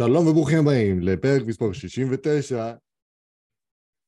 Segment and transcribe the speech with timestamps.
[0.00, 2.74] שלום וברוכים הבאים לפרק מספר 69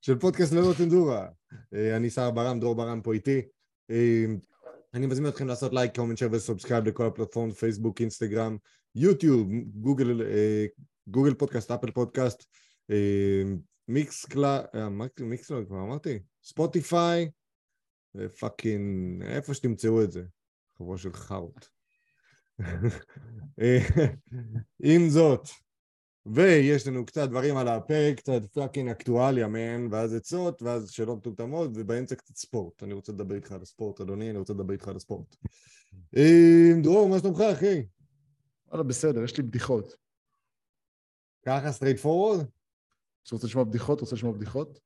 [0.00, 1.28] של פודקאסט ללא צנזורה.
[1.74, 3.40] אה, אני שר ברם, דרור ברם פה איתי.
[3.90, 4.24] אה,
[4.94, 8.56] אני מזמין אתכם לעשות like, comment, share ו subscribe לכל הפלטפורמות, פייסבוק, אינסטגרם,
[8.94, 10.66] יוטיוב, גוגל, אה,
[11.08, 12.44] גוגל פודקאסט, אפל פודקאסט,
[13.88, 14.58] Mixcloud...
[15.20, 16.18] Mixcloud, כבר אמרתי?
[16.44, 17.30] ספוטיפיי,
[18.38, 19.22] fucking...
[19.22, 20.22] איפה שתמצאו את זה.
[20.78, 21.68] חבורה של חארות.
[24.82, 25.48] עם זאת,
[26.26, 31.70] ויש לנו קצת דברים על הפרק, קצת fucking אקטואליה man, ואז עצות, ואז שאלות מטומטמות,
[31.74, 32.82] ובאמצע קצת ספורט.
[32.82, 35.36] אני רוצה לדבר איתך על הספורט, אדוני, אני רוצה לדבר איתך על הספורט.
[36.82, 37.86] דרור, מה שלומך, אחי?
[38.68, 39.96] וואלה, בסדר, יש לי בדיחות.
[41.46, 42.40] ככה straight forward?
[43.22, 44.00] אתה רוצה לשמוע בדיחות?
[44.00, 44.80] רוצה לשמוע בדיחות?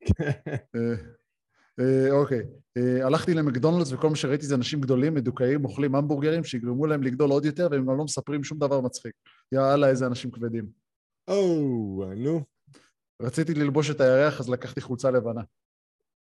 [1.80, 2.42] אה, אה, אוקיי,
[2.76, 7.30] אה, הלכתי למקדונלדס וכל מה שראיתי זה אנשים גדולים, מדוכאים, אוכלים המבורגרים שיגרמו להם לגדול
[7.30, 9.12] עוד יותר והם גם לא מספרים שום דבר מצחיק.
[9.52, 10.66] יאללה, איזה אנשים כבדים.
[11.28, 12.44] או, נו.
[13.22, 15.42] רציתי ללבוש את הירח אז לקחתי חולצה לבנה.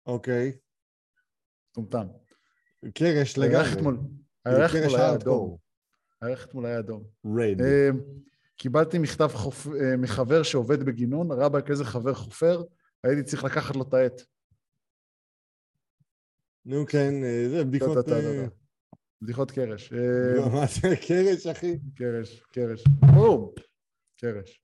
[0.06, 0.53] אוקיי.
[1.75, 2.06] טומטם.
[2.95, 3.56] קרש לגמרי.
[3.56, 3.98] הירח אתמול
[4.45, 5.56] הירח אתמול היה אדום.
[6.23, 7.05] הירח אתמול היה אדום.
[7.61, 7.91] אה,
[8.56, 9.28] קיבלתי מכתב
[9.98, 12.62] מחבר שעובד בגינון, רבאק איזה חבר חופר,
[13.05, 14.23] הייתי צריך לקחת לו את העט.
[16.69, 18.08] נו כן, אה, זה בדיחות...
[18.08, 18.47] אה,
[19.22, 19.92] בדיחות קרש.
[20.36, 21.78] לא, מה זה קרש, אחי?
[21.97, 22.84] קרש, קרש.
[23.14, 23.52] בום!
[24.20, 24.62] קרש.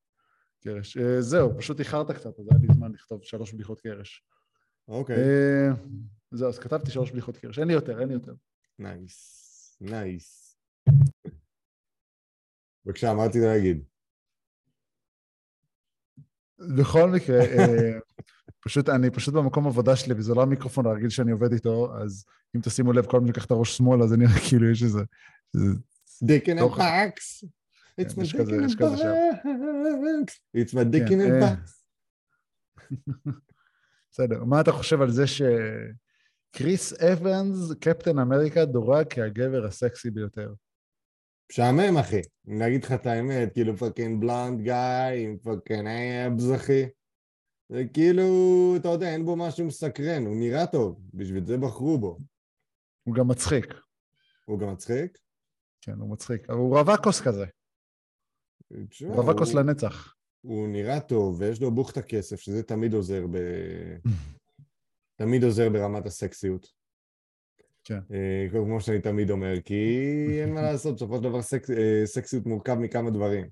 [0.64, 0.96] קרש.
[0.96, 4.26] אה, זהו, פשוט איחרת קצת, אז היה לי זמן לכתוב שלוש בדיחות קרש.
[4.88, 5.16] אוקיי.
[6.30, 7.58] זהו, אז כתבתי שלוש בדיחות קרש.
[7.58, 8.34] אין לי יותר, אין לי יותר.
[8.78, 10.58] nice, nice.
[12.84, 13.84] בבקשה, מה רצית להגיד?
[16.58, 17.40] בכל מקרה,
[18.60, 22.24] פשוט, אני פשוט במקום עבודה שלי, וזה לא המיקרופון הרגיל שאני עובד איתו, אז
[22.56, 25.00] אם תשימו לב, כל מי לקח את הראש שמאל, אז אני נראה כאילו יש איזה...
[26.48, 27.44] in a box.
[28.00, 30.40] It's my dick in a box.
[30.54, 31.84] It's my dick in a box.
[34.10, 40.52] בסדר, מה אתה חושב על זה שקריס אבנס, קפטן אמריקה, דורג כהגבר הסקסי ביותר?
[41.52, 42.20] משעמם, אחי.
[42.48, 45.88] אני אגיד לך את האמת, כאילו fucking blond guy, עם fucking
[46.26, 46.84] abs, אחי.
[47.68, 48.24] זה כאילו,
[48.76, 52.18] אתה יודע, אין בו משהו מסקרן, הוא נראה טוב, בשביל זה בחרו בו.
[53.02, 53.74] הוא גם מצחיק.
[54.44, 55.18] הוא גם מצחיק?
[55.80, 57.46] כן, הוא מצחיק, הוא רווקוס כזה.
[58.68, 60.14] הוא רווקוס לנצח.
[60.40, 63.36] הוא נראה טוב, ויש לו בוכטה כסף, שזה תמיד עוזר ב...
[65.18, 66.83] תמיד עוזר ברמת הסקסיות.
[67.84, 67.98] כן.
[68.12, 69.84] אה, כמו שאני תמיד אומר, כי
[70.42, 73.46] אין מה לעשות, בסופו של דבר סקס, אה, סקסיות מורכב מכמה דברים.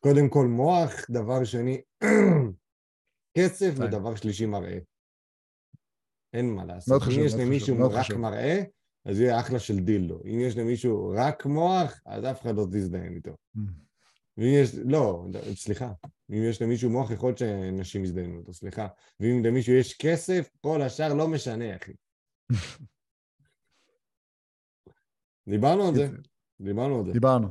[0.00, 1.80] קודם כל מוח, דבר שני,
[3.38, 4.78] כסף, ודבר שלישי מראה.
[6.32, 6.88] אין מה לעשות.
[6.88, 8.10] מאוד חשוב, אם יש למישהו רק.
[8.10, 8.62] מראה,
[9.04, 10.20] אז יהיה אחלה של דילדו.
[10.24, 13.36] אם יש למישהו רק מוח, אז אף אחד לא תזדיין איתו.
[13.56, 13.60] Mm.
[14.36, 15.92] ואם יש, לא, סליחה,
[16.30, 18.88] אם יש למישהו מוח, יכול להיות שנשים יזדיינו אותו, סליחה.
[19.20, 21.92] ואם למישהו יש כסף, כל השאר לא משנה, אחי.
[25.48, 26.08] דיברנו על זה.
[26.60, 27.12] דיברנו על זה.
[27.12, 27.48] דיברנו.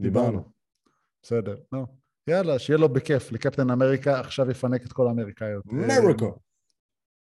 [0.00, 0.52] דיברנו.
[1.22, 1.86] בסדר, נו.
[2.30, 3.32] יאללה, שיהיה לו בכיף.
[3.32, 5.64] לקפטן אמריקה עכשיו יפנק את כל האמריקאיות.
[5.66, 6.26] אמריקה.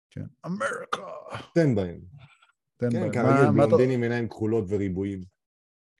[0.10, 1.02] כן, אמריקה.
[1.54, 2.02] תן בהם.
[2.78, 3.12] תן כן, בהם.
[3.12, 5.24] כן, כרגיל, בלונדין עם עיניים כחולות וריבועים.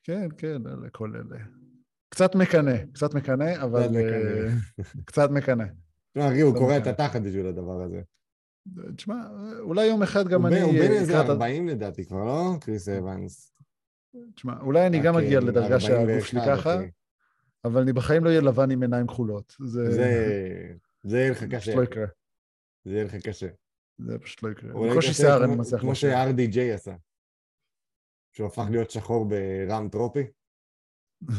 [0.04, 1.44] כן, כן, אלה, כל אלה.
[2.10, 3.88] קצת מקנא, קצת מקנא, אבל...
[5.06, 5.64] קצת מקנא.
[6.12, 8.02] תשמע, אחי, הוא קורע את התחת בשביל הדבר הזה.
[8.96, 9.16] תשמע,
[9.60, 10.62] אולי יום אחד גם אני...
[10.62, 12.58] הוא בן איזה 40 לדעתי כבר, לא?
[12.62, 13.53] קריס אבנס.
[14.36, 16.76] תשמע, אולי אני גם אגיע לדרגה שהגוף שלי ככה,
[17.66, 19.56] אבל אני בחיים לא אהיה לבן עם עיניים כחולות.
[19.60, 19.92] זה...
[21.04, 21.76] זה יהיה לך קשה.
[21.76, 22.06] לא יקרה.
[22.86, 23.48] זה יהיה לך קשה.
[23.98, 24.90] זה פשוט לא יקרה.
[24.90, 26.96] בקושי שיער אני מצליח כמו ש-RDJ עשה.
[28.32, 30.24] שהוא הפך להיות שחור ברם טרופי.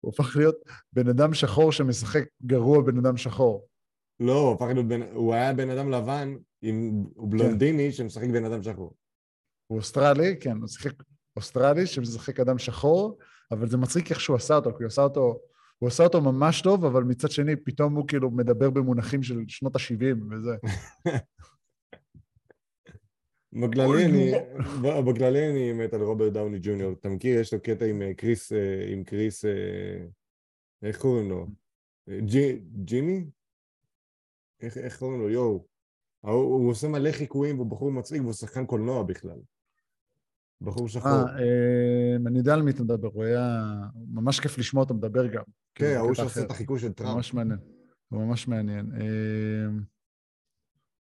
[0.00, 0.56] הוא הפך להיות
[0.92, 3.66] בן אדם שחור שמשחק גרוע בן אדם שחור.
[4.20, 5.02] לא, הוא הפך להיות בן...
[5.02, 7.92] הוא היה בן אדם לבן עם בלונדיני כן.
[7.92, 8.94] שמשחק בן אדם שחור.
[9.66, 10.92] הוא אוסטרלי, כן, הוא שיחק
[11.36, 13.18] אוסטרלי שמשחק אדם שחור,
[13.50, 15.40] אבל זה מצחיק איך שהוא עשה אותו, כי הוא עשה אותו,
[15.78, 19.76] הוא עשה אותו ממש טוב, אבל מצד שני פתאום הוא כאילו מדבר במונחים של שנות
[19.76, 20.56] ה-70 וזה.
[23.52, 24.32] בכללי אני,
[25.06, 26.92] בכללי אני מת על רוברט דאוני ג'וניור.
[26.92, 27.40] אתה מכיר?
[27.40, 30.04] יש לו קטע עם אה, קריס, אה, עם קריס, אה,
[30.82, 31.46] איך קוראים לו?
[32.84, 33.24] ג'ימי?
[34.60, 35.30] איך, איך קוראים לו?
[35.30, 35.69] יואו.
[36.20, 39.38] הוא, הוא עושה מלא חיקויים והוא בחור מצחיק והוא שחקן קולנוע בכלל.
[40.60, 41.10] בחור שחור.
[41.10, 43.62] אה, אני יודע על מי אתה מדבר, הוא היה...
[44.08, 45.42] ממש כיף לשמוע אותו מדבר גם.
[45.74, 47.14] כן, ההוא שעושה את החיקוי של טראמפ.
[47.16, 47.58] ממש מעניין.
[48.08, 48.86] הוא ממש מעניין.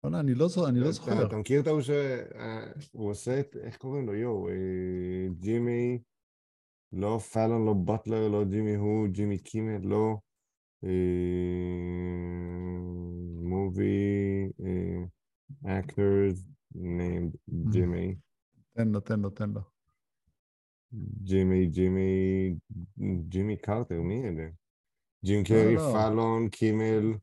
[0.04, 0.46] וואלה, אני לא לא
[0.80, 1.26] אתה- זוכר.
[1.28, 4.16] אתה מכיר את ההוא שהוא עושה את, איך קוראים לו?
[4.16, 4.54] יואו, אה,
[5.40, 6.00] ג'ימי,
[6.94, 10.18] לא פאלון, לא באטלר, לא ג'ימי הוא, ג'ימי קימל, לא.
[13.42, 14.50] מובי,
[15.64, 16.38] actors
[16.76, 17.38] named
[17.72, 18.16] ג'ימי.
[18.74, 19.62] תן לו, תן לו, תן לו.
[21.24, 22.56] ג'ימי, ג'ימי,
[23.30, 24.50] ג'ימי קרטר, מי אלה?
[25.26, 25.92] ג'ים קרי, לא.
[25.94, 27.14] פאלון, קימל,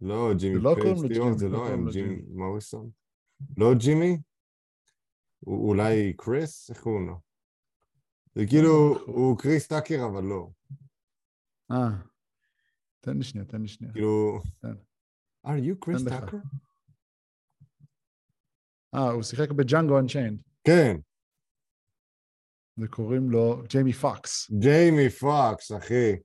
[0.00, 2.24] לא, ג'ימי לא פייסטיון, ג'ימי, זה לא לא הם, ג'ים.
[2.28, 2.90] מוריסון.
[3.56, 4.18] לא ג'ימי?
[5.46, 6.70] אולי קריס?
[6.70, 7.20] איך קוראים לו?
[8.34, 8.98] זה כאילו, הוא?
[9.14, 10.48] הוא קריס טאקר, אבל לא.
[11.70, 11.90] אה,
[13.06, 13.92] תן לי שנייה, תן לי שנייה.
[13.92, 14.74] כאילו, כן.
[15.46, 16.02] are you קריס.
[16.04, 16.36] טאקר?
[18.94, 20.96] אה, הוא שיחק בג'אנגו אנצ'יינד, כן,
[22.78, 24.50] וקוראים לו ג'יימי פוקס.
[24.50, 26.16] ג'יימי פוקס, אחי.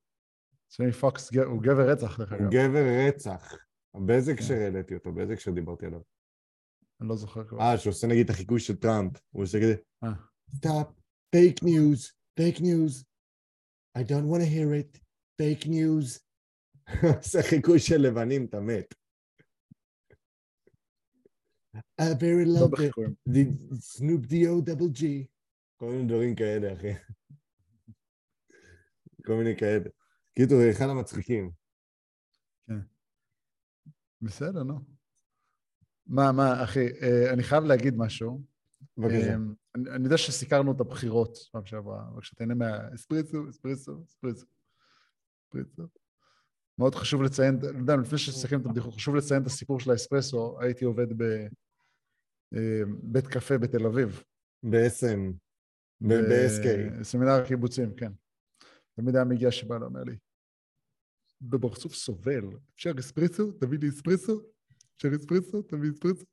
[0.77, 2.49] ג'יימי פוקס הוא גבר רצח, דרך הוא אגב.
[2.49, 3.53] גבר רצח.
[3.93, 4.37] באיזה כן.
[4.37, 5.11] הקשר העליתי אותו?
[5.11, 6.01] באיזה הקשר דיברתי עליו?
[7.01, 7.59] אני לא זוכר כבר.
[7.59, 9.11] אה, שעושה נגיד את החיקוי של טראמפ.
[9.29, 10.13] הוא עושה כזה, אה.
[10.55, 10.87] Stop,
[11.35, 13.03] fake news, fake news.
[13.97, 14.99] I don't want to hear it,
[15.41, 16.30] fake news.
[17.17, 18.93] עושה חיקוי של לבנים, אתה מת.
[22.01, 23.37] I very לא love it.
[23.97, 25.03] Snoop D-O double G.
[25.75, 26.93] כל מיני דברים כאלה, אחי.
[29.25, 29.89] כל מיני כאלה.
[30.35, 31.51] קיצור, אחד המצחיקים.
[34.21, 34.79] בסדר, נו.
[36.05, 38.41] מה, מה, אחי, אה, אני חייב להגיד משהו.
[38.97, 39.35] בבקשה.
[39.35, 44.45] אמ, אני אני יודע שסיקרנו את הבחירות פעם שעברה, אבל כשתהנה מהאספריסו, אספריסו, אספריסו,
[45.39, 46.00] אספריסו.
[46.81, 50.57] מאוד חשוב לציין, יודע, לפני שנסכם את הבדיחות, חשוב לציין את הסיפור של האספרסו.
[50.61, 51.07] הייתי עובד
[52.51, 54.23] בבית קפה בתל אביב.
[54.63, 55.33] ב-SM.
[56.01, 56.99] ב-SK.
[56.99, 58.11] בסמינר הקיבוצים, כן.
[58.95, 60.17] תמיד היה מגיע שבא אומר לי,
[61.41, 62.43] בברסוף סובל,
[62.75, 63.51] אפשר אספרסו?
[63.51, 64.41] תביא לי אספרסו?
[64.95, 65.61] אפשר אספרסו?
[65.61, 66.25] תביא אספרסו?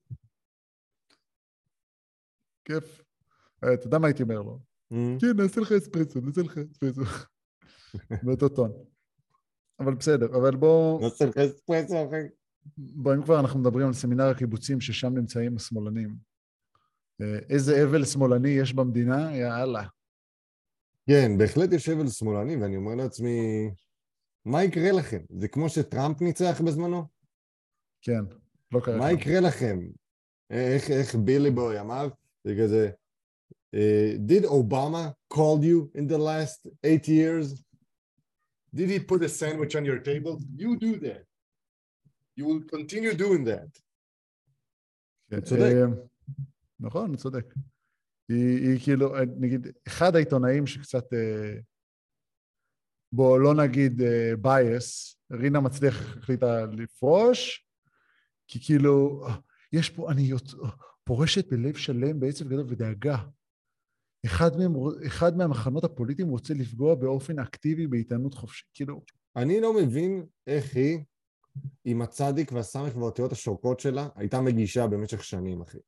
[2.64, 3.02] כיף.
[3.64, 4.58] אה, אתה יודע מה הייתי אומר לו?
[4.92, 4.96] Mm.
[5.20, 7.02] כן, נעשה לך אספרסו, נעשה לך אספרסו.
[8.24, 8.72] באותו טון.
[9.80, 12.16] אבל בסדר, אבל בואו, נעשה לך אספרסו, אחי.
[12.76, 16.16] בוא, אם כבר אנחנו מדברים על סמינר הקיבוצים, ששם נמצאים השמאלנים.
[17.20, 19.36] אה, איזה אבל שמאלני יש במדינה?
[19.36, 19.84] יאללה.
[21.06, 23.70] כן, בהחלט יושב על שמאלני, ואני אומר לעצמי,
[24.44, 25.20] מה יקרה לכם?
[25.38, 27.04] זה כמו שטראמפ ניצח בזמנו?
[28.02, 28.24] כן,
[28.72, 29.12] לא קרה מה.
[29.12, 29.78] יקרה לכם?
[30.50, 32.08] איך, איך בילי בוי אמר?
[32.44, 32.90] זה כזה,
[33.74, 37.62] אה, Did Obama call you in the last eight years?
[38.74, 40.38] Did he put a sandwich on your table?
[40.56, 41.24] You do that.
[42.36, 43.80] You will continue doing that.
[45.30, 45.62] כן, צודק.
[45.62, 45.86] אה,
[46.80, 47.54] נכון, צודק.
[48.28, 51.58] היא, היא כאילו, אה, נגיד, אחד העיתונאים שקצת, אה,
[53.12, 54.02] בוא לא נגיד
[54.40, 57.68] בייס, רינה מצליח החליטה לפרוש,
[58.46, 59.26] כי כאילו,
[59.72, 60.30] יש פה, אני
[61.04, 63.16] פורשת בלב שלם בעצב גדול ודאגה.
[64.26, 64.72] אחד, מהם,
[65.06, 68.68] אחד מהמחנות הפוליטיים רוצה לפגוע באופן אקטיבי בעיתונות חופשית.
[68.74, 69.02] כאילו,
[69.36, 70.98] אני לא מבין איך היא,
[71.84, 75.78] עם הצדיק והסמך והאותיות השורקות שלה, הייתה מגישה במשך שנים, אחי.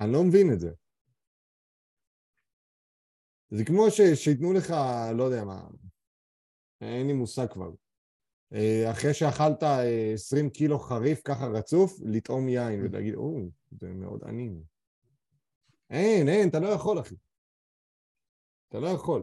[0.00, 0.70] אני לא מבין את זה.
[3.50, 4.74] זה כמו ש, שייתנו לך,
[5.14, 5.68] לא יודע מה,
[6.80, 7.70] אין לי מושג כבר.
[8.52, 13.40] אה, אחרי שאכלת אה, 20 קילו חריף ככה רצוף, לטעום יין ולהגיד, או,
[13.80, 14.73] זה מאוד ענין.
[15.90, 17.14] אין, אין, אתה לא יכול, אחי.
[18.68, 19.22] אתה לא יכול.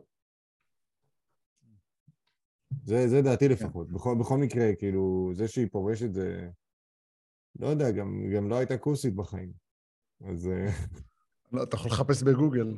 [2.83, 3.91] זה, זה דעתי לפחות.
[3.91, 6.49] בכל, בכל מקרה, כאילו, זה שהיא פורשת זה...
[7.59, 9.51] לא יודע, גם, גם לא הייתה כוסית בחיים.
[10.25, 10.67] אז אה,
[11.51, 12.77] לא, אתה יכול לחפש בגוגל.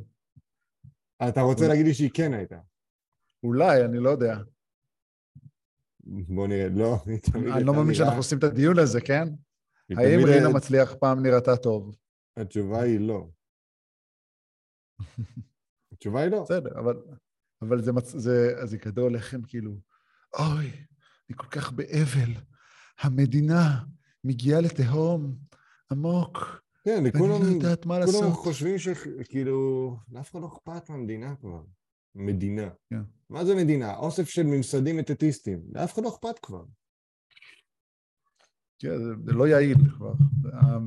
[1.29, 2.59] אתה רוצה להגיד לי שהיא כן הייתה.
[3.43, 4.37] אולי, אני לא יודע.
[6.05, 9.27] בוא נראה, לא, היא תמיד אני לא מאמין שאנחנו עושים את הדיון הזה, כן?
[9.89, 11.95] האם רינה היה- מצליח פעם נראתה טוב?
[12.37, 13.27] התשובה היא לא.
[15.93, 16.43] התשובה היא לא.
[16.43, 17.01] בסדר, אבל,
[17.61, 18.15] אבל זה, מצ...
[18.15, 19.71] זה, זה גדול לכם כאילו,
[20.39, 20.65] אוי,
[21.29, 22.31] אני כל כך באבל.
[22.99, 23.83] המדינה
[24.23, 25.35] מגיעה לתהום
[25.91, 26.37] עמוק,
[26.85, 28.33] כן, ואני לכולם לא יודעת מה כולם לעשות.
[28.33, 31.63] חושבים שכאילו, לאף אחד לא אכפת מהמדינה כבר.
[32.15, 32.69] מדינה.
[32.89, 33.01] כן.
[33.29, 33.95] מה זה מדינה?
[33.97, 35.63] אוסף של ממסדים אטטיסטים.
[35.71, 36.63] לאף אחד לא אכפת כבר.
[38.79, 40.13] כן, זה, לא יעיל כבר.
[40.53, 40.77] ה-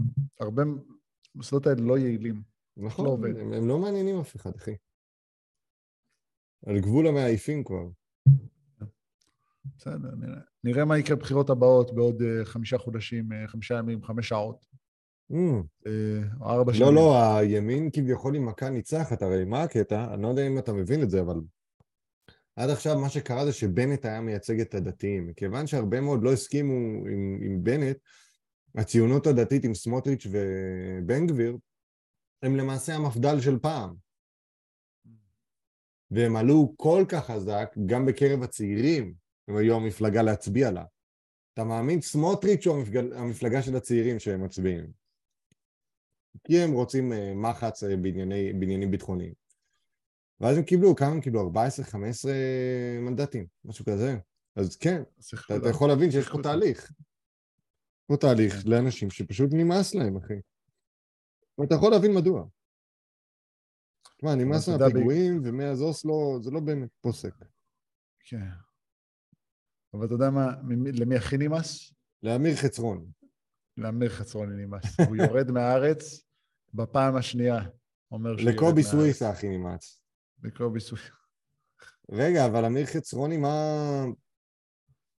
[0.41, 0.63] הרבה
[1.35, 2.43] המוסדות האלה לא יעילים.
[2.77, 3.37] נכון, לא עובד.
[3.37, 4.77] הם, הם לא מעניינים אף אחד, אחי.
[6.67, 7.89] על גבול המעייפים כבר.
[9.77, 10.41] בסדר, נראה.
[10.65, 14.77] נראה מה יקרה בבחירות הבאות בעוד אה, חמישה חודשים, אה, חמישה ימים, חמש שעות,
[15.33, 15.37] Mm.
[15.87, 16.89] אה, ארבע שנים.
[16.89, 20.15] לא, לא, הימין כביכול עם מכה ניצחת, הרי מה הקטע?
[20.15, 21.41] אני לא יודע אם אתה מבין את זה, אבל
[22.57, 25.27] עד עכשיו מה שקרה זה שבנט היה מייצג את הדתיים.
[25.27, 26.73] מכיוון שהרבה מאוד לא הסכימו
[27.07, 27.97] עם, עם בנט,
[28.75, 31.57] הציונות הדתית עם סמוטריץ' ובן גביר,
[32.47, 33.95] הם למעשה המפד"ל של פעם.
[36.11, 39.15] והם עלו כל כך חזק, גם בקרב הצעירים,
[39.49, 40.85] הם היו המפלגה להצביע לה.
[41.55, 42.01] אתה מאמין?
[42.01, 43.13] סמוטריץ' הוא המפלג...
[43.13, 44.91] המפלגה של הצעירים שהם מצביעים.
[46.45, 49.33] כי הם רוצים uh, מחץ uh, בענייני, בעניינים ביטחוניים.
[50.41, 51.53] ואז הם קיבלו, כמה הם קיבלו?
[51.53, 51.55] 14-15
[53.01, 54.17] מנדטים, משהו כזה.
[54.57, 55.03] אז כן,
[55.47, 56.93] אתה, אתה יכול להבין שיש פה תהליך.
[58.07, 58.71] פה תהליך כן.
[58.71, 60.35] לאנשים שפשוט נמאס להם, אחי.
[61.59, 62.45] ואתה יכול להבין מדוע.
[64.17, 67.35] תשמע, נמאס מהפיגועים, ומאז אוסלו, זה לא באמת פוסק.
[68.21, 68.49] כן.
[69.95, 70.47] אבל אתה יודע מה,
[70.93, 71.93] למי הכי נמאס?
[72.23, 73.11] לאמיר חצרון.
[73.77, 75.01] לאמיר חצרון נמאס.
[75.09, 76.27] הוא יורד מהארץ
[76.75, 77.59] בפעם השנייה.
[78.11, 80.03] אומר שהוא לקובי סוויסה הכי נמאס.
[80.43, 81.13] לקובי סוויסה.
[82.11, 84.05] רגע, אבל אמיר חצרוני, מה...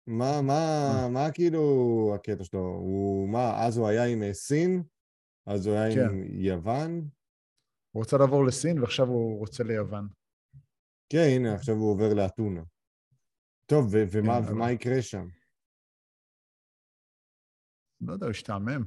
[0.07, 2.59] מה, מה, מה כאילו הקטע שלו?
[2.59, 4.83] הוא, מה, אז הוא היה עם אה, סין?
[5.47, 6.09] אז הוא היה כן.
[6.09, 6.91] עם יוון?
[7.91, 10.07] הוא רוצה לעבור לסין ועכשיו הוא רוצה ליוון.
[11.09, 12.63] כן, הנה, עכשיו הוא עובר לאתונה.
[13.65, 14.73] טוב, ו- ומה, כן, ומה אבל...
[14.73, 15.27] יקרה שם?
[18.01, 18.85] לא יודע, הוא השתעמם.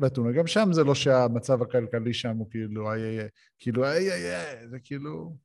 [0.00, 3.28] באתונה, גם שם זה לא שהמצב הכלכלי שם הוא כאילו, איי איי
[3.58, 5.36] כאילו איי איי איי, זה כאילו...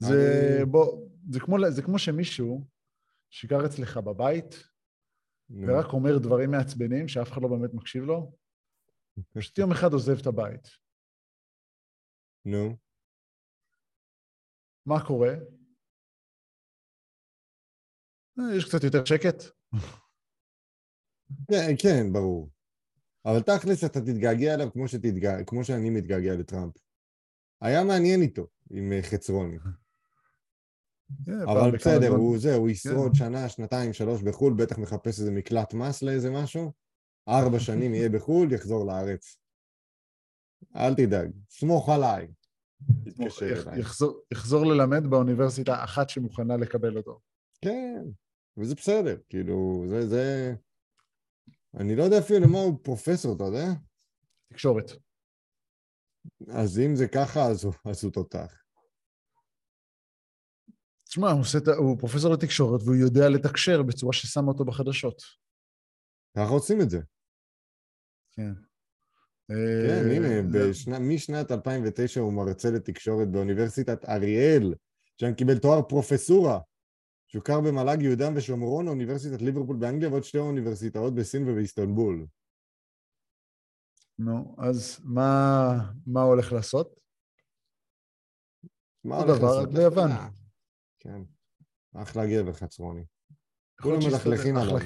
[0.00, 0.14] זה.
[0.70, 2.66] בוא, זה כמו, זה כמו שמישהו
[3.30, 4.68] שגר אצלך בבית,
[5.50, 8.32] ורק אומר דברים מעצבנים שאף אחד לא באמת מקשיב לו,
[9.32, 10.68] פשוט יום אחד עוזב את הבית.
[12.44, 12.76] נו.
[14.86, 15.34] מה קורה?
[18.38, 19.42] אה, יש קצת יותר שקט.
[21.50, 22.50] כן, כן, ברור.
[23.24, 25.44] אבל תכלס אתה תתגעגע אליו כמו, שתתגע...
[25.46, 26.74] כמו שאני מתגעגע לטראמפ.
[27.60, 29.58] היה מעניין איתו עם אה, חצרוני.
[31.26, 33.18] כן, אבל בסדר, הוא זה, הוא ישרוד כן.
[33.18, 36.72] שנה, שנתיים, שלוש בחו"ל, בטח מחפש איזה מקלט מס לאיזה משהו,
[37.28, 39.38] ארבע שנים יהיה בחו"ל, יחזור לארץ.
[40.76, 42.28] אל תדאג, סמוך עליי.
[43.78, 47.20] יחזור, יחזור ללמד באוניברסיטה אחת שמוכנה לקבל אותו.
[47.60, 48.04] כן,
[48.56, 50.54] וזה בסדר, כאילו, זה, זה...
[51.74, 53.66] אני לא יודע אפילו למה הוא פרופסור, אתה יודע?
[54.48, 54.90] תקשורת.
[56.48, 58.62] אז אם זה ככה, אז הוא, אז הוא תותח.
[61.08, 65.22] תשמע, הוא, עושה, הוא פרופסור לתקשורת והוא יודע לתקשר בצורה ששמה אותו בחדשות.
[66.36, 67.00] ככה עושים את זה.
[68.32, 68.52] כן.
[69.48, 74.74] כן, הנה, אה, בשנה, משנת 2009 הוא מרצה לתקשורת באוניברסיטת אריאל,
[75.20, 76.60] שם קיבל תואר פרופסורה,
[77.28, 82.26] שהוכר במל"ג יהודה ושומרון, אוניברסיטת ליברפול באנגליה ועוד שתי אוניברסיטאות בסין ובאיסטנבול.
[84.18, 85.70] נו, אז מה,
[86.06, 87.00] מה הולך לעשות?
[89.04, 89.68] מה הולך לעשות?
[89.74, 90.10] ליוון.
[91.00, 91.22] כן.
[91.94, 93.04] אחלה גבר חצרוני.
[93.82, 94.76] כולם מלכלכים עליו.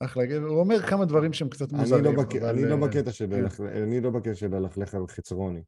[0.00, 0.46] אחלה גבר.
[0.46, 2.06] הוא אומר כמה דברים שהם קצת מוזרים.
[2.06, 2.36] אני לא, בק...
[2.36, 3.64] אני לא אה, בקטע של כן.
[3.66, 5.62] אני לא בקטע של ללכלך על חצרוני.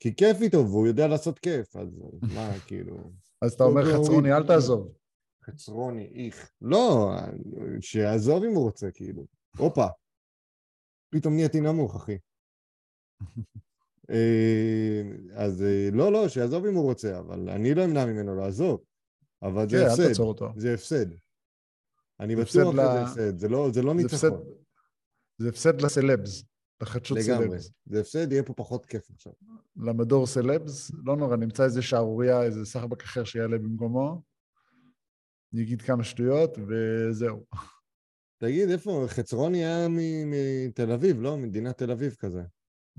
[0.00, 1.88] כי כיף איתו, והוא יודע לעשות כיף, אז
[2.34, 2.96] מה, כאילו...
[3.42, 4.92] אז אתה אומר חצרוני, אל תעזוב.
[5.44, 6.50] חצרוני, איך.
[6.60, 7.10] לא,
[7.80, 9.26] שיעזוב אם הוא רוצה, כאילו.
[9.58, 9.86] הופה.
[11.10, 12.18] פתאום נהייתי נמוך, אחי.
[14.10, 15.02] אה,
[15.34, 18.80] אז אה, לא, לא, שיעזוב אם הוא רוצה, אבל אני לא אמנע ממנו לעזוב.
[19.42, 20.22] אבל זה הפסד.
[20.56, 21.06] זה הפסד.
[22.20, 24.44] אני בטוח שזה הפסד, זה לא, לא ניצחון.
[25.38, 26.44] זה הפסד לסלבס,
[26.82, 27.40] לחדשות סלבס.
[27.40, 27.58] לגמרי.
[27.86, 29.32] זה הפסד, יהיה פה פחות כיף עכשיו.
[29.76, 34.22] למדור סלבס, לא נורא, נמצא איזה שערורייה, איזה סחבק אחר שיעלה במקומו,
[35.52, 37.44] יגיד כמה שטויות, וזהו.
[38.38, 39.04] תגיד, איפה?
[39.08, 39.86] חצרוני היה
[40.26, 41.36] מתל אביב, לא?
[41.36, 42.42] מדינת תל אביב כזה.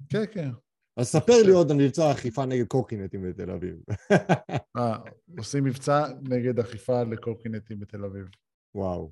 [0.09, 0.49] כן, כן.
[0.97, 3.75] אז ספר לי עוד על מבצע אכיפה נגד קורקינטים בתל אביב.
[4.77, 4.97] אה,
[5.37, 8.25] עושים מבצע נגד אכיפה לקורקינטים בתל אביב.
[8.75, 9.11] וואו.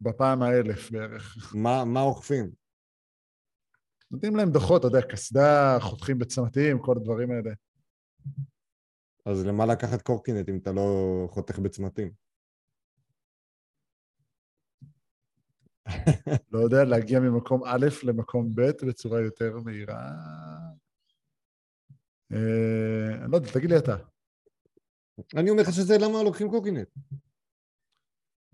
[0.00, 1.54] בפעם האלף בערך.
[1.54, 2.50] מה, מה אוכפים?
[4.10, 7.50] נותנים להם דוחות, אתה יודע, קסדה, חותכים בצמתים, כל הדברים האלה.
[9.26, 12.10] אז למה לקחת קורקינט אם אתה לא חותך בצמתים?
[16.52, 20.12] לא יודע, להגיע ממקום א' למקום ב' בצורה יותר מהירה.
[22.32, 23.96] אה, אני לא יודע, תגיד לי אתה.
[25.36, 26.88] אני אומר לך שזה למה לוקחים קורקינט.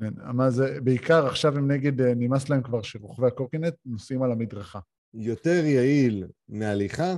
[0.01, 4.33] כן, מה זה, בעיקר עכשיו הם נגד, אה, נמאס להם כבר שרוכבי הקורקינט נוסעים על
[4.33, 4.81] המדרכה.
[5.15, 7.17] יותר יעיל מהליכה,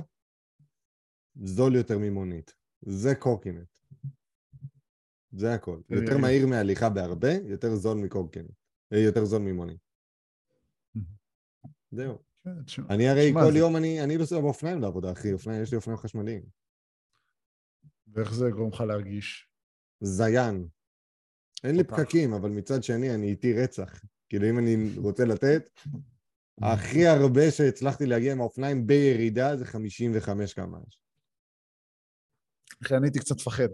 [1.35, 2.53] זול יותר ממונית.
[2.81, 3.67] זה קורקינט.
[5.31, 5.79] זה הכל.
[5.89, 8.51] יותר אה, מהיר מהליכה בהרבה, יותר זול מקורקינט.
[8.91, 9.86] יותר זול ממונית.
[11.91, 12.17] זהו.
[12.43, 15.27] כן, אני הרי כל יום, אני נוסע באופניים לעבודה, אחי,
[15.61, 16.41] יש לי אופניים חשמליים.
[18.13, 19.47] ואיך זה גורם לך להרגיש?
[20.01, 20.67] זיין.
[21.63, 24.01] אין לי פקקים, אבל מצד שני אני איטי רצח.
[24.29, 25.69] כאילו, אם אני רוצה לתת,
[26.61, 30.99] הכי הרבה שהצלחתי להגיע עם האופניים בירידה זה 55 קמ"ש.
[32.83, 33.67] אחי, אני הייתי קצת מפחד.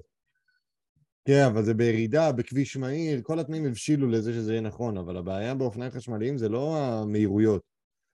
[1.26, 5.56] כן, אבל זה בירידה, בכביש מהיר, כל התנאים הבשילו לזה שזה יהיה נכון, אבל הבעיה
[5.56, 7.73] באופניים חשמליים זה לא המהירויות,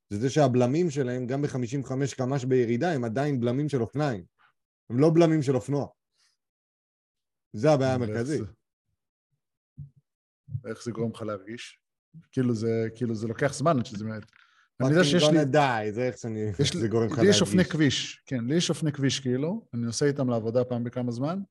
[0.10, 4.24] זה זה שהבלמים שלהם, גם ב-55 קמ"ש בירידה, הם עדיין בלמים של אופניים.
[4.90, 5.88] הם לא בלמים של אופנוע.
[7.54, 8.42] זה הבעיה המרכזית.
[10.66, 11.80] איך זה גורם לך להרגיש?
[12.32, 14.24] כאילו זה, כאילו זה לוקח זמן עד שזה באמת.
[14.82, 15.46] אני יודע שיש לי...
[15.46, 16.52] די, זה איך שאני...
[16.60, 17.42] יש זה גורם לך לי יש להרגיש.
[17.42, 21.42] אופני כביש, כן, לי יש אופני כביש כאילו, אני נוסע איתם לעבודה פעם בכמה זמן,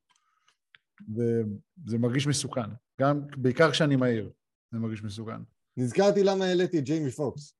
[1.16, 2.70] וזה מרגיש מסוכן.
[3.00, 4.30] גם, בעיקר כשאני מהיר,
[4.72, 5.40] זה מרגיש מסוכן.
[5.76, 7.57] נזכרתי למה העליתי את ג'יימי פוקס.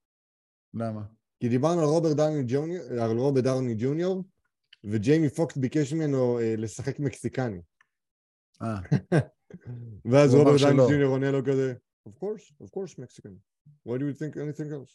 [0.75, 1.03] למה?
[1.41, 4.25] כי דיברנו על רוברט דאוני ג'וניור, על רוברט דאוני ג'וניור,
[4.85, 7.63] וג'יימי פוקס ביקש ממנו אה, לשחק מקסיקני.
[8.63, 8.81] אה,
[10.13, 10.93] ואז רוברט דאוני.
[10.93, 11.75] ג'וניור עונה לו כזה,
[12.09, 13.33] of course, of course Mexican.
[13.89, 14.93] Why do you think anything else?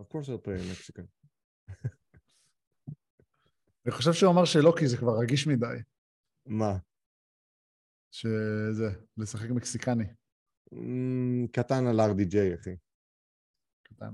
[0.00, 1.06] Of course I'll play Mexican.
[3.86, 5.66] אני חושב שהוא אמר שלא, כי זה כבר רגיש מדי,
[6.46, 6.78] מה?
[8.10, 10.04] שזה, לשחק מקסיקני,
[10.74, 12.76] Mm, קטן על RDJ, אחי.
[13.82, 14.10] קטן.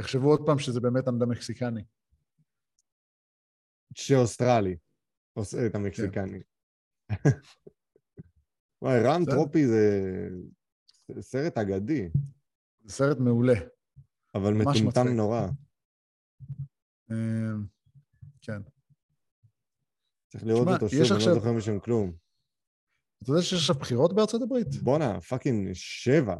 [0.00, 1.82] יחשבו עוד פעם שזה באמת אדם מקסיקני.
[3.94, 4.76] שאוסטרלי
[5.32, 6.42] עושה את המקסיקני.
[8.82, 9.24] וואי, רם.
[9.30, 9.90] טרופי זה
[11.20, 12.08] סרט אגדי,
[12.84, 13.54] זה סרט מעולה.
[14.34, 15.08] אבל מטומטם.
[15.08, 15.46] נורא.
[17.10, 17.16] אה,
[18.42, 18.62] כן.
[20.28, 22.12] צריך לראות אותו שוב, אני לא זוכר משם כלום.
[23.22, 24.74] אתה יודע שיש עכשיו בחירות בארצות הברית?
[24.82, 26.36] בואנה, fucking שבע.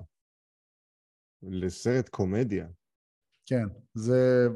[1.42, 2.68] לסרט קומדיה.
[3.50, 3.66] כן.
[3.94, 4.46] זה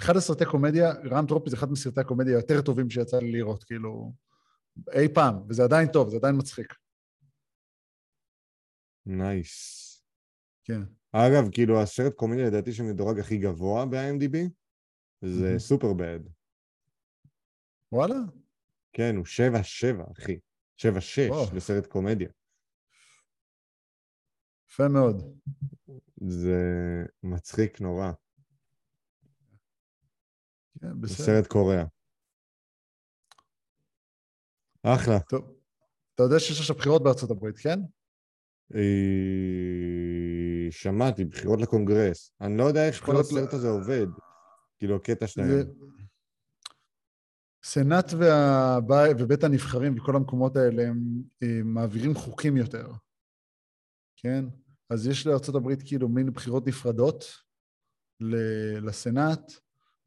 [0.00, 4.12] אחד הסרטי קומדיה, רעם טרופי זה אחד מסרטי הקומדיה היותר טובים שיצא לי לראות, כאילו,
[4.92, 6.74] אי פעם, וזה עדיין טוב, זה עדיין מצחיק.
[9.06, 9.82] nice.
[10.64, 10.80] כן.
[11.12, 14.36] אגב, כאילו, הסרט קומדיה לדעתי שמדורג הכי גבוה ב-IMDb
[15.22, 15.58] זה מהמם.
[15.58, 16.20] סופר בד.
[17.92, 18.16] וואלה?
[18.92, 20.38] כן, הוא שבע שבע, אחי.
[20.76, 21.56] שבע שש וואו.
[21.56, 22.28] לסרט קומדיה.
[24.70, 25.38] יפה מאוד.
[26.16, 26.60] זה
[27.22, 28.12] מצחיק נורא.
[30.80, 31.26] כן, בסדר.
[31.26, 31.84] סרט קוריאה.
[34.82, 35.20] אחלה.
[35.20, 35.56] טוב.
[36.14, 37.80] אתה יודע שיש עכשיו בחירות בארצות הברית, כן?
[38.74, 38.80] אה,
[40.70, 42.32] שמעתי, בחירות לקונגרס.
[42.40, 44.06] אני לא יודע איך כל הסרט הזה עובד.
[44.78, 45.26] כאילו, הקטע.
[45.26, 45.48] שלהם.
[47.64, 48.12] סנאט.
[49.18, 50.98] ובית הנבחרים וכל המקומות האלה הם,
[51.42, 52.92] הם מעבירים חוקים יותר,
[54.16, 54.44] כן?
[54.90, 57.24] אז יש לארה"ב כאילו מין בחירות נפרדות
[58.82, 59.52] לסנאט,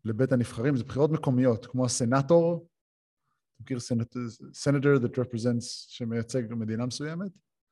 [0.09, 2.67] לבית הנבחרים, זה בחירות מקומיות, כמו הסנאטור,
[3.55, 4.15] אתה מכיר סנט...
[4.51, 7.31] Senator that represents, שמייצג מדינה מסוימת,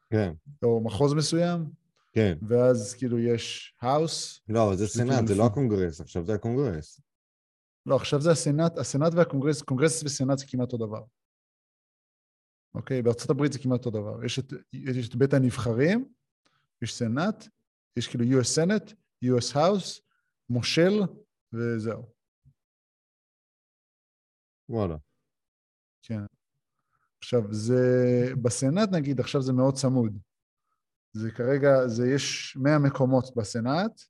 [0.09, 1.65] כן, או מחוז מסוים,
[2.13, 2.37] כן.
[2.47, 7.01] ואז כאילו יש House, לא, זה סנאט, כאילו זה לא הקונגרס, עכשיו זה הקונגרס.
[7.85, 11.03] לא, עכשיו זה הסנאט, הסנאט והקונגרס, קונגרס וסנאט זה כמעט אותו דבר.
[12.75, 13.01] אוקיי?
[13.01, 14.25] בארצות הברית זה כמעט אותו דבר.
[14.25, 16.05] יש את, יש את בית הנבחרים,
[16.81, 17.47] יש סנאט,
[17.97, 18.93] יש כאילו US Senate,
[19.25, 20.01] US House,
[20.49, 21.01] מושל,
[21.53, 22.16] וזהו.
[24.69, 24.95] וואלה.
[26.01, 26.21] כן.
[27.17, 30.17] עכשיו, זה, בסנאט נגיד, עכשיו זה מאוד צמוד.
[31.13, 34.01] זה כרגע, זה יש 100 מקומות בסנאט,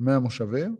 [0.00, 0.76] 100 מושבים,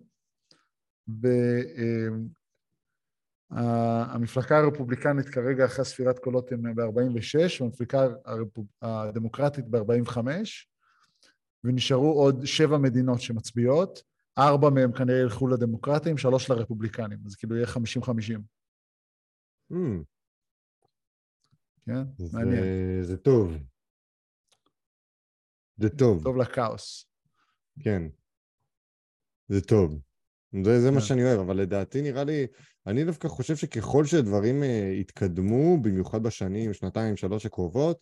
[3.51, 8.67] והמפלגה הרפובליקנית כרגע אחרי ספירת קולות הם ב-46, והמפלגה הרפוב...
[8.83, 10.19] הדמוקרטית ב-45,
[11.65, 14.03] ונשארו עוד שבע מדינות שמצביעות,
[14.39, 17.71] ארבע מהם כנראה ילכו לדמוקרטים, שלוש לרפובליקנים, אז כאילו יהיה 50-50,
[19.73, 19.77] Mm,
[21.87, 22.03] כן?
[22.19, 22.63] זה- מעניין.
[23.03, 23.57] זה טוב.
[25.77, 27.07] זה טוב, טוב לכאוס.
[27.81, 28.03] כן.
[29.49, 29.99] זה טוב.
[30.65, 31.07] זה, זה מה כן.
[31.07, 32.47] שאני אוהב, אבל לדעתי נראה לי,
[32.87, 37.99] אני דווקא חושב שככל שהדברים אה, יתקדמו, במיוחד בשנים, שנתיים, שלוש הקרובות,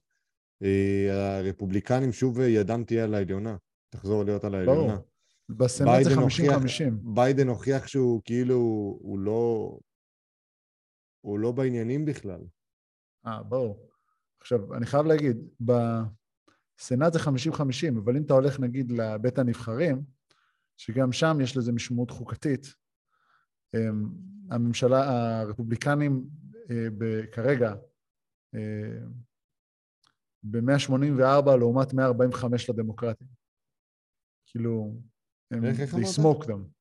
[0.63, 3.57] אה, הרפובליקנים שוב אה, ידם תהיה על העליונה.
[3.91, 4.97] תחזור להיות על העליונה.
[4.97, 5.09] ברור.
[5.49, 7.15] בסנאט זה ביידן הוכיח- 50-50.
[7.15, 8.57] ביידן הוכיח שהוא כאילו,
[9.01, 9.79] הוא לא...
[11.21, 12.41] הוא לא בעניינים בכלל.
[13.27, 13.91] אה, ברור.
[14.41, 20.03] עכשיו, אני חייב להגיד, בסנאט זה 50-50, אבל אם אתה הולך נגיד לבית הנבחרים,
[20.77, 22.75] שגם שם יש לזה משמעות חוקתית,
[23.75, 24.09] אמ,
[24.51, 26.25] הממשלה, הרפובליקנים
[26.71, 27.75] אה, כרגע
[28.55, 28.99] אה,
[30.43, 33.27] ב-184 לעומת 145 לדמוקרטים.
[34.47, 34.95] כאילו,
[35.51, 36.80] הם, they smoke them.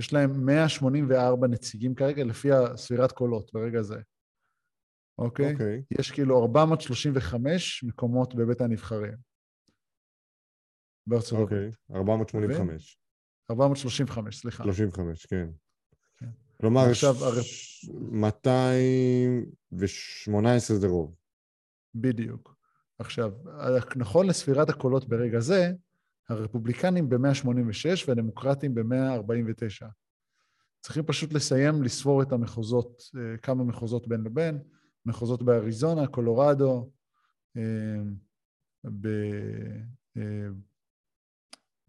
[0.00, 3.96] יש להם 184 נציגים כרגע לפי הספירת קולות ברגע זה.
[5.18, 5.52] אוקיי?
[5.52, 5.82] אוקיי.
[6.00, 9.16] יש כאילו 435 מקומות בבית הנבחרים.
[11.06, 11.74] בארצות אוקיי, הברית.
[11.94, 12.98] 485.
[13.50, 14.64] 435, סליחה.
[14.64, 15.48] 35, כן.
[16.18, 16.30] כן.
[16.60, 17.40] כלומר, עכשיו, ש- הר-
[18.12, 21.14] 218 זה רוב.
[21.94, 22.54] בדיוק.
[22.98, 23.32] עכשיו,
[23.96, 25.72] נכון לספירת הקולות ברגע זה,
[26.28, 29.86] הרפובליקנים ב-186 והדמוקרטים ב-149.
[30.80, 34.58] צריכים פשוט לסיים לספור את המחוזות, אה, כמה מחוזות בין לבין,
[35.06, 36.90] מחוזות באריזונה, קולורדו,
[37.56, 38.02] אה,
[38.84, 39.06] ב-
[40.16, 40.48] אה,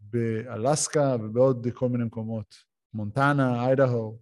[0.00, 2.54] באלסקה ובעוד כל מיני מקומות,
[2.94, 4.18] מונטנה, איידהו.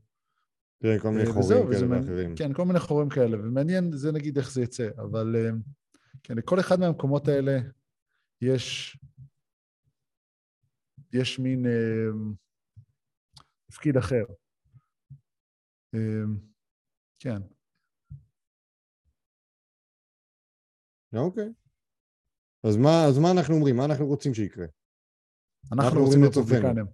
[0.79, 2.37] תראה, כל מיני חורים כאלה ואחרים.
[2.37, 5.37] כן, כל מיני חורים כאלה, ומעניין זה נגיד איך זה יצא, אבל
[6.23, 7.59] כן, לכל אחד מהמקומות האלה
[8.41, 8.97] יש,
[11.13, 12.11] יש מין אה,
[13.71, 14.25] תפקיד אחר.
[15.95, 16.25] אה,
[17.19, 17.43] כן,
[21.17, 21.49] אוקיי.
[22.69, 23.77] אז מה, אז מה אנחנו אומרים?
[23.77, 24.67] מה אנחנו רוצים שיקרה?
[25.73, 26.25] אנחנו רוצים.
[26.25, 26.87] רפובליקנים,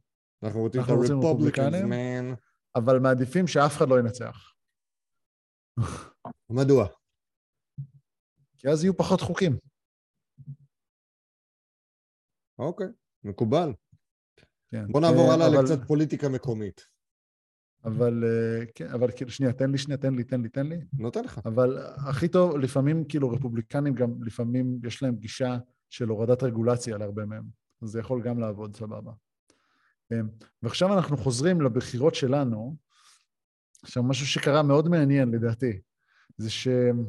[0.43, 1.93] אנחנו רוצים את אנחנו רוצים ה-Republicans, רפובליקנים.
[1.93, 2.37] man.
[2.77, 4.55] אבל מעדיפים שאף אחד לא ינצח,
[6.59, 6.87] מדוע?
[8.59, 9.59] כי אז יהיו פחות חוקים.
[12.59, 12.87] אוקיי,
[13.25, 13.73] מקובל.
[14.75, 14.87] כן.
[14.93, 16.87] בוא נעבור אה, הלאה אבל- לקצת פוליטיקה מקומית.
[17.85, 20.77] אבל, אה, כן, אבל כאילו, שנייה, תן לי, שנייה, תן לי, תן לי, תן לי.
[20.93, 21.41] נותן לך.
[21.45, 25.59] אבל הכי טוב, לפעמים כאילו רפובליקנים גם, לפעמים יש להם גישה
[25.91, 27.45] של הורדת רגולציה להרבה מהם.
[27.83, 29.13] אז זה יכול גם לעבוד סבבה.
[30.13, 30.29] אמ,
[30.63, 32.77] ועכשיו אנחנו חוזרים לבחירות שלנו.
[33.83, 35.81] עכשיו, משהו שקרה מאוד מעניין לדעתי,
[36.37, 37.05] זה שאני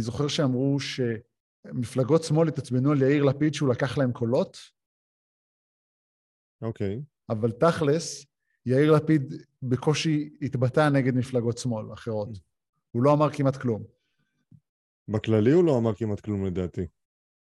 [0.00, 4.75] זוכר שאמרו שמפלגות שמאל התעצבנו על יאיר לפיד שהוא לקח להם קולות,
[6.62, 7.02] אוקיי.
[7.28, 8.26] אבל תכלס,
[8.66, 12.28] יאיר לפיד בקושי התבטא נגד מפלגות שמאל אחרות.
[12.90, 13.84] הוא לא אמר כמעט כלום.
[15.08, 16.86] בכללי הוא לא אמר כמעט כלום לדעתי.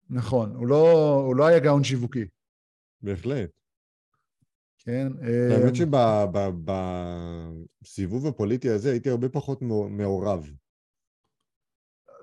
[0.09, 2.25] נכון, הוא לא, הוא לא היה גאון שיווקי,
[3.01, 3.49] בהחלט.
[4.77, 5.07] כן?
[5.51, 5.75] האמת אמ,
[7.81, 10.51] שבסיבוב הפוליטי הזה הייתי הרבה פחות מעו- מעורב.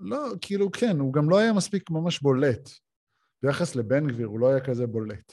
[0.01, 2.71] לא, כאילו, כן, הוא גם לא היה מספיק ממש בולט.
[3.43, 5.33] ביחס לבן גביר, הוא לא היה כזה בולט,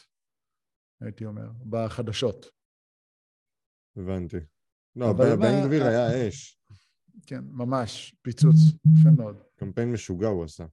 [1.01, 2.45] הייתי אומר, בחדשות.
[3.97, 4.37] הבנתי.
[4.95, 6.59] לא, בן גביר היה אש.
[7.27, 8.55] כן, ממש, פיצוץ,
[8.99, 9.43] יפה מאוד.
[9.55, 10.65] קמפיין משוגע הוא עשה.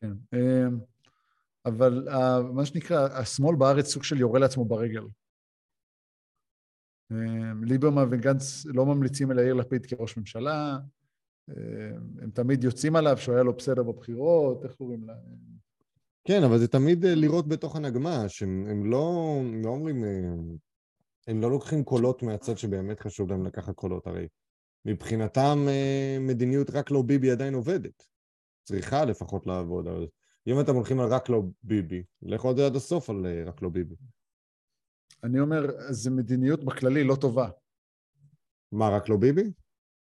[0.00, 0.12] כן.
[0.34, 0.78] אמ,
[1.66, 5.02] אבל ה- מה שנקרא, השמאל בארץ סוג של יורה לעצמו ברגל.
[7.12, 10.78] אמ, ליברמן וגנץ לא ממליצים על יאיר לפיד כראש ממשלה,
[11.50, 11.54] אמ,
[12.22, 15.14] הם תמיד יוצאים עליו שהוא היה לו בסדר בבחירות, איך קוראים לה?
[16.24, 20.10] כן, אבל זה תמיד אה, לראות בתוך הנגמ"ש, הם, הם לא, הם לא אומרים, אה,
[21.26, 24.28] הם לא לוקחים קולות מהצד שבאמת חשוב להם לקחת קולות, הרי
[24.84, 28.06] מבחינתם אה, מדיניות רק לא ביבי עדיין עובדת.
[28.64, 30.06] צריכה לפחות לעבוד, אבל
[30.46, 33.68] אם אתם הולכים על רק לא ביבי, לכו על זה עד הסוף על רק לא
[33.68, 33.94] ביבי.
[35.24, 37.48] אני אומר, זו מדיניות בכללי לא טובה.
[38.72, 39.52] מה, רק לא ביבי?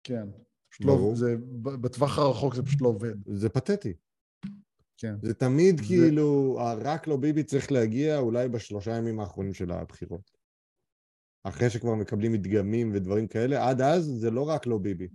[0.04, 0.28] כן.
[0.70, 0.86] פשוט.
[0.86, 3.14] לא, זה, בטווח הרחוק זה פשוט לא עובד.
[3.26, 3.92] זה פתטי.
[4.98, 5.14] כן.
[5.22, 10.30] זה תמיד זה- כאילו, רק לא ביבי צריך להגיע אולי בשלושה ימים האחרונים של הבחירות.
[11.44, 15.08] אחרי שכבר מקבלים מדגמים ודברים כאלה, עד אז זה לא רק לא ביבי.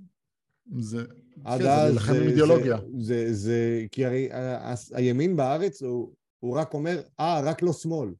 [0.80, 1.02] זה,
[1.46, 2.78] עד כן, זה אז להילחם עם אידיאולוגיה.
[2.78, 7.62] זה, זה, זה, כי הרי ה- ה- הימין בארץ הוא, הוא רק אומר, אה, רק
[7.62, 8.13] לא שמאל.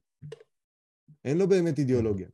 [1.24, 2.28] אין לו באמת אידיאולוגיה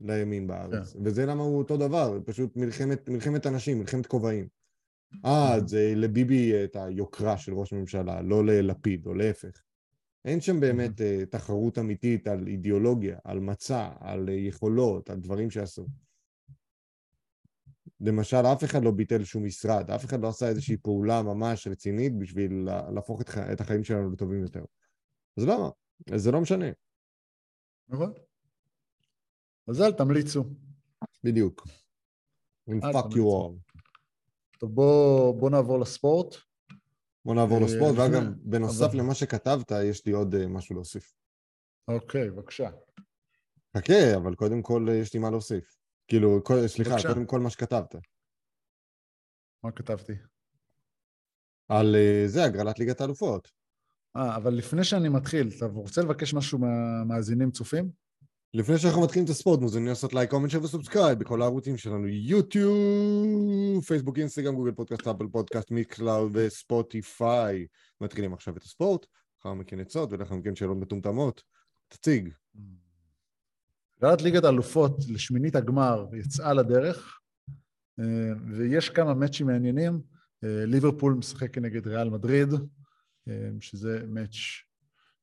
[0.00, 0.92] לימין בארץ.
[0.92, 0.98] כן.
[1.04, 4.48] וזה למה הוא אותו דבר, פשוט מלחמת, מלחמת אנשים, מלחמת כובעים.
[5.24, 9.62] אה, זה לביבי את היוקרה של ראש ממשלה, לא ללפיד, או להפך.
[10.24, 15.50] אין שם באמת uh, תחרות אמיתית על אידיאולוגיה, על מצע, על uh, יכולות, על דברים
[15.50, 15.86] שעשו.
[18.00, 22.18] למשל, אף אחד לא ביטל שום משרד, אף אחד לא עשה איזושהי פעולה ממש רצינית
[22.18, 23.30] בשביל לה- להפוך את.
[23.52, 24.64] את החיים שלנו לטובים יותר.
[25.36, 25.68] אז למה?
[26.12, 26.66] אז זה לא משנה.
[27.88, 28.12] נכון?
[29.68, 30.44] אז אל תמליצו.
[31.24, 31.66] בדיוק.
[32.70, 33.63] And אל fuck you all.
[34.58, 36.34] טוב, בוא, בוא נעבור לספורט.
[37.24, 41.14] בוא נעבור אה, לספורט, ואגב, בנוסף אבל- למה שכתבת, יש לי עוד אה, משהו להוסיף.
[41.88, 42.70] אוקיי, בבקשה.
[43.76, 45.76] חכה, אבל קודם כל אה, יש לי מה להוסיף.
[46.08, 47.08] כאילו, סליחה, בבקשה.
[47.08, 47.94] קודם כל מה שכתבת.
[49.64, 50.12] מה כתבתי?
[51.68, 53.48] על אה, זה, הגרלת ליגת האלופות.
[54.16, 58.03] אה, אבל לפני שאני מתחיל, אתה רוצה לבקש משהו מהמאזינים צופים?
[58.54, 62.08] לפני שאנחנו מתחילים את הספורט, מוזמנים לעשות לייק, comment, שב ו subscribe בכל הערוצים שלנו,
[62.08, 67.66] יוטיוב, פייסבוק, אינסטגרם, גוגל פודקאסט, אפל פודקאסט, Mixcloud וספוטיפיי.
[68.00, 69.06] מתחילים עכשיו את הספורט,
[69.38, 71.42] לאחר מכן עצות ולאחר מכן שאלות מטומטמות.
[71.88, 72.28] תציג.
[74.00, 77.20] הגרלת ליגת האלופות לשמינית הגמר יצאה לדרך,
[78.00, 80.00] אה, ויש כמה מאצ'ים מעניינים.
[80.44, 82.48] אה, ליברפול משחק נגד ריאל מדריד,
[83.28, 84.36] אה, שזה match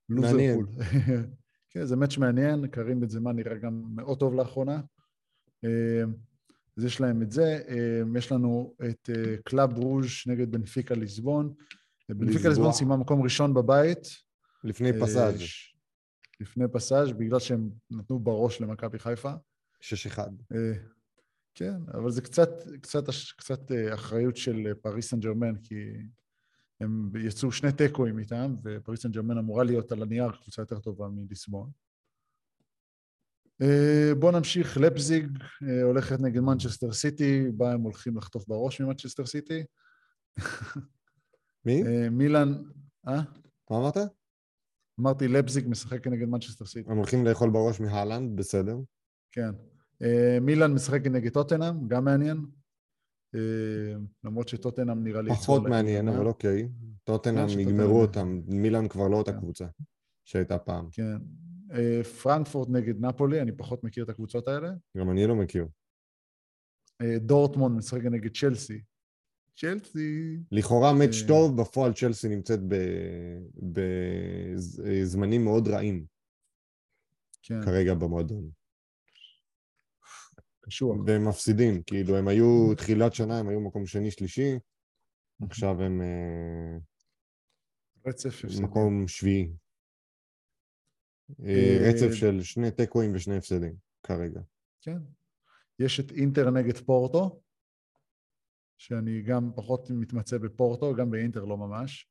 [0.10, 0.56] סופר מעניין.
[0.56, 0.67] פול.
[1.73, 4.81] כן, זה match מעניין, קרים בנזמה נראה גם מאוד טוב לאחרונה.
[5.63, 6.03] אה,
[6.77, 7.60] אז יש להם את זה.
[7.67, 11.53] אה, יש לנו את אה, קלאב ברוז' נגד בנפיקה ליסבון.
[12.10, 12.71] בנפיקה ליסבון.
[12.71, 14.07] סיימה מקום ראשון בבית.
[14.63, 15.41] לפני פסאז'
[16.41, 19.34] לפני פסאז', בגלל שהם נתנו בראש למכבי חיפה.
[19.81, 20.19] 6-1.
[20.19, 20.73] אה,
[21.55, 22.49] כן, אבל זה קצת,
[22.81, 23.03] קצת,
[23.38, 25.75] קצת אחריות של פריס סן ג'רמן, כי
[26.82, 31.08] הם יצאו שני תיקו איתם, ופריס סן ג'רמן אמורה להיות על הנייר קבוצה יותר טובה
[31.08, 31.72] מליסבון.
[33.62, 39.26] אה, בואו נמשיך, לייפציג אה, הולכת נגד מנצ'סטר סיטי, בה הם הולכים לחטוף בראש ממנצ'סטר
[39.26, 39.63] סיטי.
[41.65, 41.84] מי?
[41.84, 42.54] אה, מילאן,
[43.08, 43.22] אה?
[43.72, 43.98] מה אמרת?
[45.00, 48.78] אמרתי לפזיג משחק נגד מנצ'סטר סיטי, הם הולכים לאכול בראש מהלנד, בסדר.
[49.32, 49.52] כן.
[50.41, 52.46] מילאן משחק נגד טוטנאם, גם מעניין.
[53.36, 53.39] אה,
[54.24, 55.32] למרות שטוטנאם נראה לי...
[55.32, 56.08] פחות מעניין.
[56.08, 56.70] אבל אוקיי.
[57.04, 59.39] טוטנאם יגמרו אותם, מילאן כבר לא אותה כן.
[59.39, 59.65] קבוצה
[60.26, 60.88] שהייתה פעם.
[60.91, 61.17] כן.
[61.72, 64.70] אה, פרנקפורט נגד נפולי, אני פחות מכיר את הקבוצות האלה.
[64.98, 65.67] גם אני לא מכיר.
[67.02, 68.82] אה, דורטמונד משחק נגד צ'לסי.
[69.56, 70.38] צ'לסי.
[70.52, 71.28] לכאורה מאץ' אה.
[71.28, 72.60] טוב, בפועל צ'לסי נמצאת
[74.84, 76.06] בזמנים מאוד רעים
[77.44, 78.50] כן, כרגע במועדון.
[80.62, 80.97] קשוח.
[81.06, 84.56] והם מפסידים, כאילו הם היו, תחילת שנה הם היו מקום שני שלישי,
[85.50, 86.78] עכשיו הם אה,
[88.06, 88.65] רצף הפסדים.
[88.65, 89.52] מקום שביעי.
[91.43, 94.41] אה, אה, רצף של שני תיקואים ושני הפסדים כרגע.
[94.82, 94.97] כן.
[95.80, 97.41] יש את אינטר נגד פורטו,
[98.78, 102.08] שאני גם פחות מתמצא בפורטו, גם באינטר לא ממש.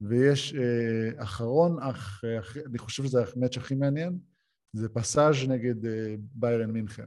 [0.00, 0.54] ויש
[1.16, 2.24] אחרון, אך
[2.66, 4.18] אני חושב שזה המאץ' הכי מעניין,
[4.76, 7.06] זה פסאז' נגד אה, ביירן מינכן.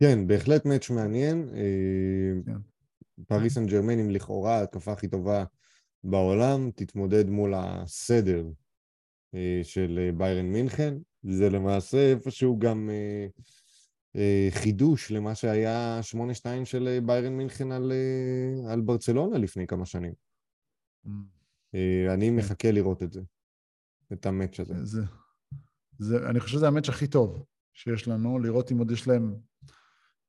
[0.00, 1.48] כן, בהחלט מאץ' מעניין.
[1.54, 2.58] אה, כן.
[3.28, 5.44] פריס סן ג'רמן עם לכאורה ההתקפה הכי טובה
[6.04, 8.46] בעולם, תתמודד מול הסדר
[9.34, 10.94] אה, של ביירן מינכן.
[11.22, 12.90] זה למעשה איפשהו גם
[14.50, 16.00] חידוש למה שהיה
[16.62, 17.92] 8-2 של ביירן מינכן על,
[18.68, 20.12] על ברצלונה לפני כמה שנים.
[21.74, 23.20] אה, אני מחכה לראות את זה,
[24.12, 24.84] את המאץ' הזה.
[24.84, 25.02] זה,
[25.98, 29.34] זה, אני חושב שזה המאץ' הכי טוב שיש לנו, לראות אם עוד יש להם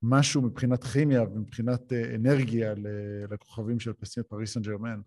[0.01, 2.73] משהו מבחינת כימיה ומבחינת אה, אנרגיה
[3.31, 5.01] לכוכבים של פסים פריס סן ג'רמן.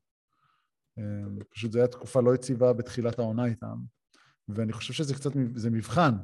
[0.99, 1.05] אה,
[1.51, 3.77] פשוט זו הייתה תקופה לא יציבה בתחילת העונה איתם,
[4.49, 6.15] ואני חושב שזה קצת, זה מבחן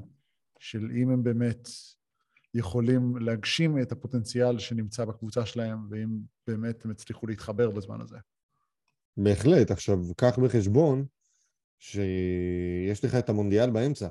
[0.58, 1.68] של אם הם באמת
[2.54, 6.08] יכולים להגשים את הפוטנציאל שנמצא בקבוצה שלהם, ואם
[6.46, 8.16] באמת הם הצליחו להתחבר בזמן הזה.
[9.16, 9.70] בהחלט.
[9.70, 11.06] עכשיו, קח בחשבון
[11.78, 14.08] שיש לך את המונדיאל באמצע.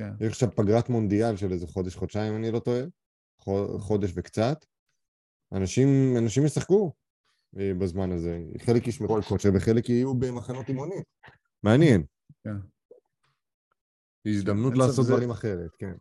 [0.00, 2.80] כן, יש עכשיו פגרת מונדיאל של איזה חודש, חודשיים, אני לא טועה.
[3.40, 4.64] חו- חודש וקצת.
[5.52, 6.92] אנשים, אנשים ישחקו
[7.58, 8.38] אה, בזמן הזה.
[8.58, 11.02] חלק ישמרו על כושר וחלק יהיו במחנות אימונים.
[11.62, 12.04] מעניין.
[12.44, 12.56] כן.
[14.26, 15.94] הזדמנות לעשות זה- דברים אחרת, כן.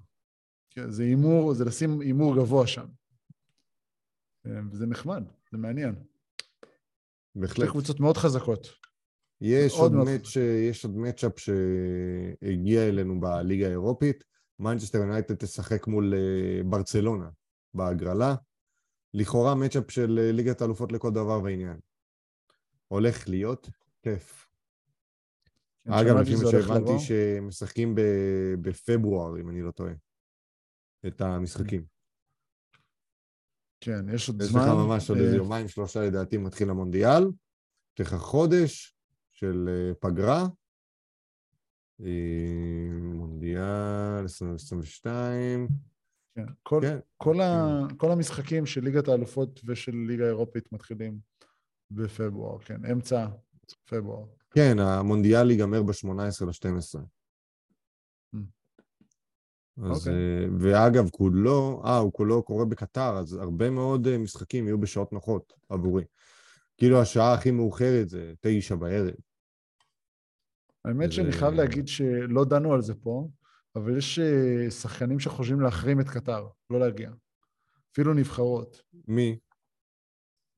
[0.70, 2.86] כן, זה הימור, זה לשים הימור גבוה שם.
[4.46, 5.96] אה, וזה נחמד, זה מעניין.
[5.96, 7.70] שתי בהחלט.
[7.70, 8.68] קבוצות מאוד חזקות.
[9.42, 10.36] יש מאוד עוד מאץ',
[10.70, 14.24] יש עוד מאצ'אפ שהגיע אלינו בליגה האירופית.
[14.60, 17.30] מנצ'סטר יונייטד תשחק מול אה, ברצלונה
[17.74, 18.36] בהגרלה.
[19.14, 21.80] לכאורה מאצ'אפ של אה, ליגת האלופות לכל דבר ועניין.
[22.88, 23.70] הולך להיות
[24.02, 24.48] כיף.
[25.80, 27.00] כן, אגב, לפי מה שהבנתי.
[27.00, 27.96] שמשחקים
[28.62, 29.94] בפברואר, אם אני לא טועה,
[31.08, 31.86] את המשחקים.
[33.82, 34.62] כן, יש עוד יש זמן.
[34.62, 37.24] לך ממש עוד אה, איזה יומיים, שלושה לדעתי מתחיל המונדיאל.
[38.00, 38.99] יש לך חודש
[39.40, 40.48] של אה, פגרה.
[42.02, 45.68] אה, מונדיאל 2022.
[46.36, 46.46] כן.
[46.64, 51.20] כל, כן, כל, ה, כל המשחקים של ליגת האלופות ושל ליגה האירופית מתחילים
[51.92, 53.28] בפברואר, כן, אמצע
[53.86, 54.26] פברואר.
[54.52, 57.00] כן, המונדיאל ייגמר ב-18 ל-12.
[58.36, 58.40] Mm.
[59.84, 60.14] אז, אוקיי.
[60.14, 65.54] אה, ואגב, כולו, אה, הוא כולו קורה בקטר, אז הרבה מאוד משחקים יהיו בשעות נוחות
[65.70, 66.04] עבורי.
[66.78, 69.14] כאילו השעה הכי מאוחרת זה תשע בערב.
[70.86, 73.28] האמת שאני חייב להגיד שלא דנו על זה פה,
[73.76, 77.12] אבל יש אה, שחקנים שחושבים להחרים את קטר, לא להגיע.
[77.94, 78.82] אפילו נבחרות.
[79.08, 79.40] מי?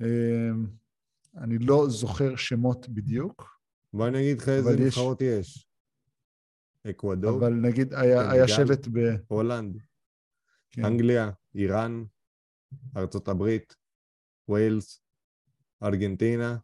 [0.02, 0.50] אה,
[1.38, 3.60] אני לא זוכר שמות בדיוק,
[3.94, 5.68] בוא אני אגיד לך איזה יש- נבחרות יש.
[6.90, 8.48] אקוודור, אבל נגיד היה.
[8.48, 8.98] שלט ב...
[9.28, 9.78] הולנד,
[10.72, 12.04] כן, אנגליה, איראן,
[12.98, 13.76] ארצות הברית,
[14.48, 15.02] ווילס,
[15.84, 16.58] ארגנטינה,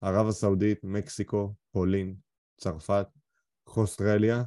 [0.00, 2.16] ערב הסעודית, מקסיקו, פולין,
[2.56, 3.06] צרפת,
[3.66, 4.42] אוסטרליה,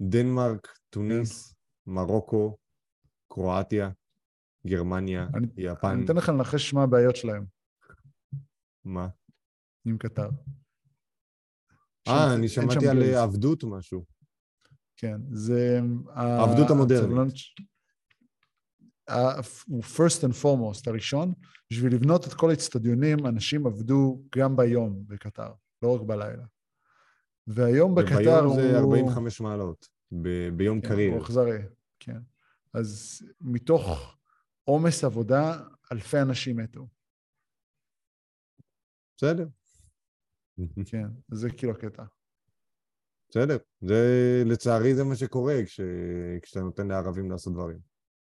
[0.00, 1.54] דנמרק, טוניס,
[1.86, 2.56] מרוקו,
[3.32, 3.90] קרואטיה,
[4.66, 7.44] גרמניה, אני- יפן, אני אתן לך לנחש מה הבעיות שלהם.
[8.84, 9.08] מה?
[9.84, 10.28] עם קטר.
[12.08, 13.02] אה, אני שמעתי על.
[13.02, 14.04] אה, עבדות משהו.
[14.96, 15.80] כן, זה...
[16.14, 17.04] העבדות המודרנית.
[17.04, 17.54] הצוללן ש-
[19.08, 21.34] ה- הוא first and foremost, הראשון,
[21.72, 26.44] בשביל לבנות את כל האצטדיונים, אנשים עבדו גם ביום בקטר, לא רק בלילה.
[27.54, 28.56] והיום בקטר וביום הוא...
[28.56, 31.12] זה 45 מעלות, ב- ביום כן, קריר.
[31.12, 31.58] הוא אכזרי,
[32.00, 32.18] כן.
[32.74, 34.16] אז מתוך
[34.64, 35.58] עומס עבודה,
[35.92, 36.88] אלפי אנשים מתו.
[39.16, 39.46] בסדר.
[40.86, 42.04] כן, זה כאילו הקטע.
[43.28, 43.56] בסדר.
[43.80, 45.80] זה, לצערי זה מה שקורה כש,
[46.42, 47.78] כשאתה נותן לערבים לעשות דברים.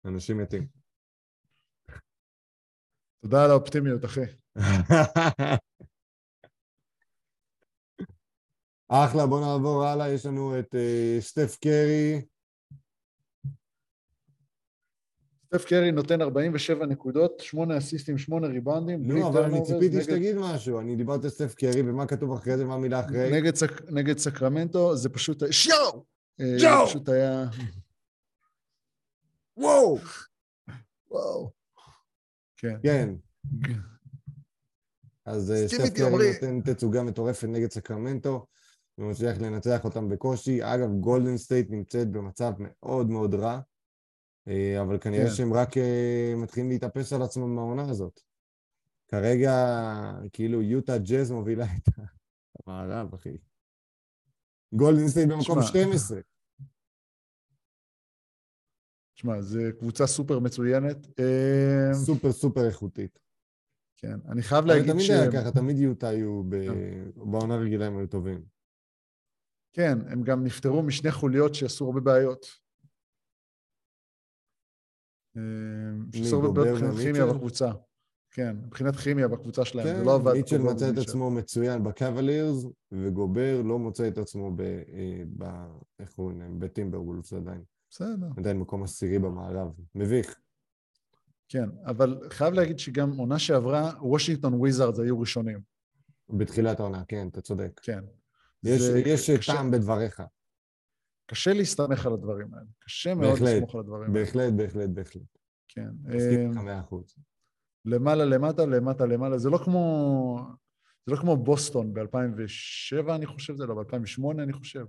[0.04, 0.66] אנשים מתים.
[3.22, 4.20] תודה על האופטימיות, אחי.
[8.88, 12.22] אחלה, בוא נעבור הלאה, יש לנו את uh, סטף קרי,
[15.46, 20.02] סטף קרי נותן 47 נקודות, 8 אסיסטים, 8 ריבאונדים, בלי נו, אבל אני ציפיתי נגד-
[20.04, 23.30] שתגיד משהו, אני דיברתי על סטף קרי, ומה כתוב אחרי זה, מה המילה אחרי?
[23.32, 25.42] נגד, סק, נגד סקרמנטו, זה פשוט...
[25.50, 26.04] שואו!
[26.40, 26.86] אה, שואו!
[26.86, 27.44] פשוט היה...
[29.56, 29.98] וואו!
[31.10, 31.50] וואו.
[32.56, 32.76] כן.
[32.82, 33.14] כן,
[35.26, 36.32] אז אה, סטף קרי.
[36.32, 38.46] נותן תצוגה מטורפת נגד סקרמנטו,
[38.98, 40.64] ומצליח לנצח אותם בקושי.
[40.64, 43.60] אגב, גולדן סטייט נמצאת במצב מאוד מאוד רע,
[44.48, 45.34] אה, אבל כנראה כן.
[45.34, 48.20] שהם רק אה, מתחילים להתאפס על עצמם מהעונה הזאת.
[49.08, 49.52] כרגע,
[50.32, 51.88] כאילו, יוטה ג'אז מובילה את
[52.66, 53.36] המערב, אחי.
[54.74, 55.62] גולדן סטייט במקום שמע.
[55.62, 56.20] 12.
[59.14, 61.20] תשמע, זו קבוצה סופר מצוינת.
[61.20, 63.18] אה, סופר סופר איכותית.
[63.96, 65.10] כן, אני חייב להגיד תמיד ש...
[65.10, 67.30] היה ככה, תמיד יוטה היו, כן.
[67.30, 68.57] בעונה רגילה הם היו טובים.
[69.72, 72.46] כן, הם גם נפטרו משני חוליות שעשו הרבה בעיות.
[75.36, 75.42] אה,
[76.12, 77.04] שעשו הרבה בעיות מבחינת?
[77.04, 77.72] כימיה בקבוצה.
[78.30, 80.32] כן, מבחינת כימיה בקבוצה שלהם, כן, זה לא עבד.
[80.32, 80.98] מיטשל טוב מצא את.
[80.98, 84.60] עצמו מצוין בקוולירס, וגובר לא מוצא את עצמו ב...
[84.60, 85.44] אה, ב
[86.00, 86.58] איך קוראים להם?
[86.58, 87.62] בטימבר וולפס עדיין.
[87.90, 88.26] בסדר.
[88.36, 89.68] עדיין מקום עשירי במערב.
[89.94, 90.38] מביך.
[91.48, 95.60] כן, אבל חייב להגיד שגם עונה שעברה, וושינגטון וויזארדס היו ראשונים.
[96.28, 97.80] בתחילת העונה, כן, אתה צודק.
[97.82, 98.04] כן.
[98.64, 100.22] יש, זה יש קשה- טעם בדבריך.
[101.30, 102.66] קשה להסתמך על הדברים האלה.
[102.78, 104.12] קשה מאוד בהחלט, לסמוך על הדברים האלה.
[104.24, 105.22] בהחלט, בהחלט, בהחלט.
[105.68, 105.88] כן.
[106.02, 107.14] מסכים אה, איתך מאה אחוז.
[107.84, 109.38] למעלה, למטה, למטה, למעלה.
[109.38, 110.38] זה לא כמו...
[111.06, 114.84] זה לא כמו בוסטון ב-2007, אני חושב, זה לא, ב-2008, אני חושב.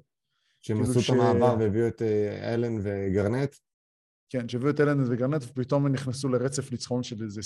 [0.61, 3.55] שהם כאילו עשו את המעבר והביאו את אה, אלן וגרנט.
[4.29, 7.41] כן, שהביאו את אלן וגרנט, ופתאום הם נכנסו לרצף ניצחון של איזה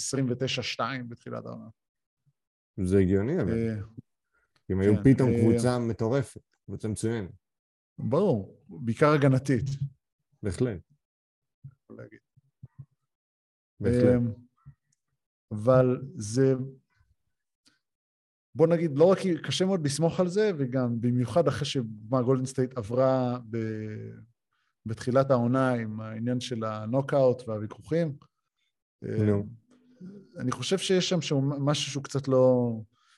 [0.79, 1.67] 29-2 בתחילת העונה.
[2.83, 3.53] זה הגיוני, אבל.
[4.73, 7.31] אה, הם היו כן, פתאום אה, קבוצה מטורפת, קבוצה מצוינת.
[7.99, 9.65] ברור, בעיקר הגנתית,
[10.43, 10.81] בהחלט.
[13.79, 14.15] בהחלט.
[14.15, 14.33] אמ,
[15.51, 16.53] אבל זה...
[18.55, 22.45] בוא נגיד, לא רק כי קשה מאוד לסמוך על זה, וגם במיוחד אחרי שמה גולדן
[22.45, 23.57] סטייט עברה ב...
[24.85, 28.15] בתחילת העונה עם העניין של הנוקאוט והוויכוחים.
[29.01, 29.39] נו.
[29.39, 29.43] אמ,
[30.37, 32.73] אני חושב שיש שם משהו שהוא קצת לא...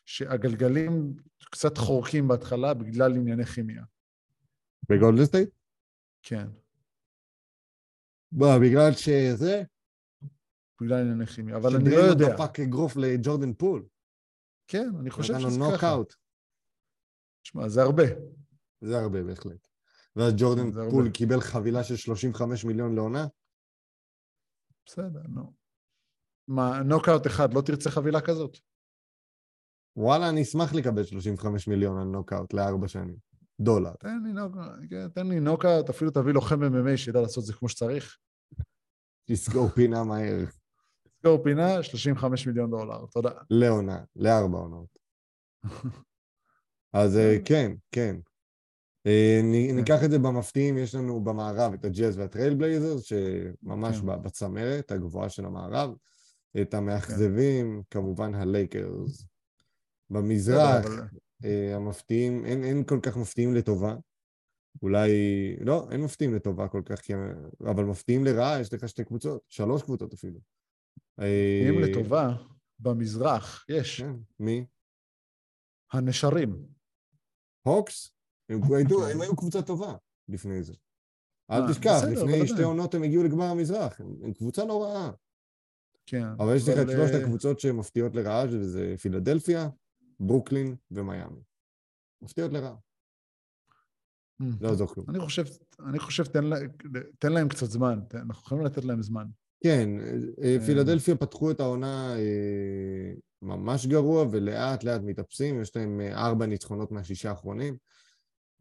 [0.05, 1.13] שהגלגלים
[1.55, 3.83] קצת חורקים בהתחלה בגלל ענייני כימיה.
[4.89, 5.49] בגולדן סטייט?
[6.21, 6.47] כן,
[8.31, 9.63] בוא, בגלל שזה...
[10.81, 12.25] בגלל ענייני כימיה, אבל אני לא יודע.
[12.35, 13.85] דפק אגרוף לג'ורדן פול.
[14.67, 15.71] כן, אני חושב שזה ככה.
[15.71, 16.13] נוקאוט.
[17.43, 18.03] שמע, זה הרבה.
[18.81, 19.67] זה הרבה בהחלט.
[20.15, 20.91] ואז ג'ורדן זה הרבה.
[20.91, 23.27] פול קיבל חבילה של 35 מיליון לעונה?
[24.85, 25.53] בסדר, נו.
[26.47, 28.57] מה, נוקאוט אחד, לא תרצה חבילה כזאת?
[29.97, 33.15] וואלה, אני אשמח לקבל 35 מיליון על נוקאוט לארבע שנים.
[33.59, 33.93] דולר.
[33.99, 37.53] תן לי נוקאוט, כן, תן לי נוקאוט, אפילו תביא לוחם MMA שידע לעשות את זה
[37.53, 38.17] כמו שצריך.
[39.25, 40.45] תסגור פינה מהר.
[41.19, 43.31] סגור פינה, 35 מיליון דולר, תודה.
[43.49, 44.87] לעונה, לארבע עונות.
[46.93, 48.15] אז אה, כן, כן.
[49.07, 49.75] אה, כן.
[49.75, 54.23] ניקח את זה במפתיעים, יש לנו במערב את הג'אז והטרייל בלייזרס, שממש כן.
[54.23, 55.95] בצמרת הגבוהה של המערב.
[56.61, 59.27] את המאכזבים, כמובן הלייקרס.
[60.09, 60.85] במזרח,
[61.45, 63.95] אה, המפתיעים, אין, אין כל כך מפתיעים לטובה.
[64.81, 65.09] אולי,
[65.59, 67.13] לא, אין מפתיעים לטובה כל כך, כי,
[67.61, 70.39] אבל מפתיעים לרעה, יש לך שתי קבוצות, שלוש קבוצות אפילו.
[71.19, 72.35] אה, אם לטובה,
[72.79, 74.65] במזרח יש כן, מי?
[75.93, 76.65] הנשרים.
[77.67, 78.11] הוקס?
[78.49, 79.95] הם, היו, הם היו קבוצה טובה
[80.27, 80.73] לפני זה.
[81.51, 82.63] אל אה, תשכח, לפני שתי.
[82.63, 85.11] עונות הם הגיעו לגמר המזרח, הם, הם קבוצה לא רעה.
[86.05, 86.23] כן.
[86.39, 89.69] אבל יש לך את שלושת הקבוצות שמפתיעות לרעה, שזה פילדלפיה,
[90.19, 91.41] ברוקלין ומיאמי.
[92.21, 92.75] מפתיעות לרעה,
[94.41, 95.09] אמ, לא יעזור כלום.
[95.09, 95.43] אני חושב,
[95.89, 96.55] אני חושב, תן, לה,
[97.19, 99.25] תן להם קצת זמן, אנחנו יכולים לתת להם זמן.
[99.63, 99.89] כן,
[100.43, 106.45] אה, פילדלפיה פתחו את העונה אה, ממש גרוע, ולאט לאט מתאפסים, יש להם אה, ארבע
[106.45, 107.77] ניצחונות מהשישה האחרונים.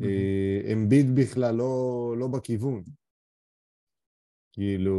[0.02, 2.82] אה, אמביד בכלל לא, לא בכיוון.
[4.52, 4.94] כאילו,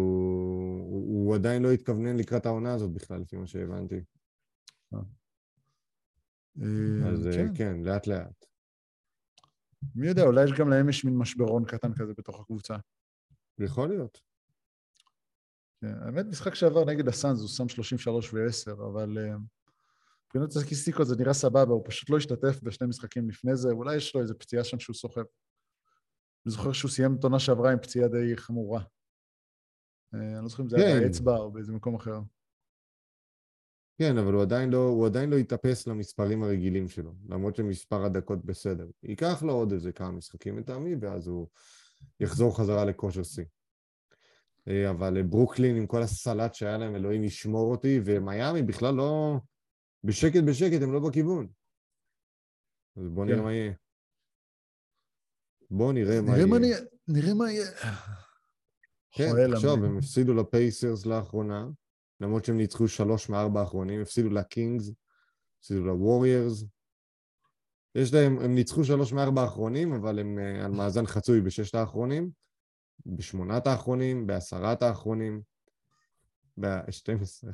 [0.90, 4.02] הוא עדיין לא התכוונן לקראת העונה הזאת בכלל, לפי מה שהבנתי.
[6.62, 7.56] אה, אז אה, כן.
[7.56, 8.46] כן, לאט לאט.
[9.96, 12.76] מי יודע, אולי יש גם להם יש מין משברון קטן כזה בתוך הקבוצה.
[13.60, 14.22] יכול להיות.
[15.82, 19.36] כן, האמת, משחק שעבר נגד הסאנז, הוא שם 33 ו-10, אבל אה,
[20.26, 24.16] מבחינת הסטטיסטיקות זה נראה סבבה, הוא פשוט לא השתתף בשני משחקים לפני זה, אולי יש
[24.16, 25.24] לו איזה פציעה שם שהוא סוחב.
[26.46, 28.84] אני זוכר שהוא סיים את עונה שעברה עם פציעה די חמורה.
[30.14, 31.04] אה, אני לא זוכר אם זה היה כן.
[31.04, 32.20] באצבע או באיזה מקום אחר.
[33.98, 38.46] כן, אבל הוא עדיין לא, הוא עדיין לא יתאפס למספרים הרגילים שלו, למרות שמספר הדקות
[38.46, 38.88] בסדר.
[39.04, 41.48] ייקח לו עוד איזה כמה משחקים לטעמי, ואז הוא
[42.20, 43.46] יחזור חזרה לכושר שיא.
[44.68, 49.36] אה, אבל ברוקלין עם כל הסלט שהיה להם, אלוהים ישמור אותי, ומיאמי בכלל לא...
[50.04, 51.48] בשקט בשקט, הם לא בכיוון.
[52.98, 53.44] אז בוא נראה כן.
[53.44, 53.74] מה יהיה.
[55.72, 56.46] בוא נראה מה נראה יהיה.
[56.48, 57.72] מה נהיה- נראה מה יהיה.
[59.12, 59.74] כן, עכשיו.
[59.74, 61.68] הם הפסידו לפייסרס לאחרונה,
[62.22, 64.92] למרות שהם ניצחו שלוש מארבע האחרונים, הפסידו לקינגס,
[65.60, 66.64] הפסידו לווריירס.
[67.96, 72.30] יש להם, הם ניצחו שלוש מארבע האחרונים, אבל הם אה, על מאזן חצוי בששת האחרונים,
[73.06, 75.42] בשמונת האחרונים, בעשרת האחרונים,
[76.60, 77.48] ב-12,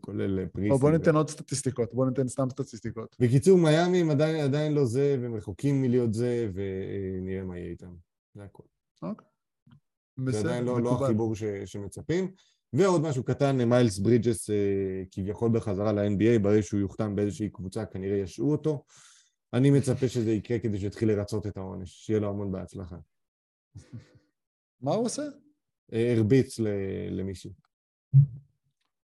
[0.00, 0.70] כולל פריסים.
[0.70, 3.16] בוא בוא ניתן עוד סטטיסטיקות, בוא ניתן סתם סטטיסטיקות.
[3.20, 7.94] בקיצור, מיאמי הם עדיין, עדיין לא זה, והם רחוקים מלהיות זה, ונראה מה יהיה איתם.
[8.34, 8.66] זה הכול.
[9.02, 9.26] אוקיי.
[10.26, 11.04] זה עדיין לא, לא.
[11.04, 12.32] החיבור ש, שמצפים.
[12.72, 18.16] ועוד משהו קטן, מיילס ברידג'ס אה, כביכול בחזרה ל-NBA, ברגע שהוא יוחתם באיזושהי קבוצה, כנראה
[18.16, 18.84] ישעו אותו.
[19.52, 22.96] אני מצפה שזה יקרה כדי שיתחיל לרצות את העונש, שיהיה לו המון בהצלחה.
[24.80, 25.22] מה הוא עושה?
[25.92, 26.58] אה, הרביץ
[27.10, 27.50] למישהו.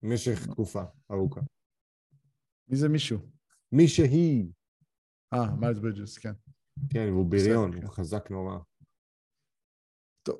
[0.03, 1.41] במשך תקופה ארוכה.
[2.67, 3.19] מי זה מישהו?
[3.71, 4.51] מי שהיא,
[5.33, 6.33] אה, מיילס ברידג'ס, כן.
[6.89, 7.83] כן, והוא בריון, כן.
[7.83, 8.57] הוא חזק נורא.
[10.23, 10.39] טוב,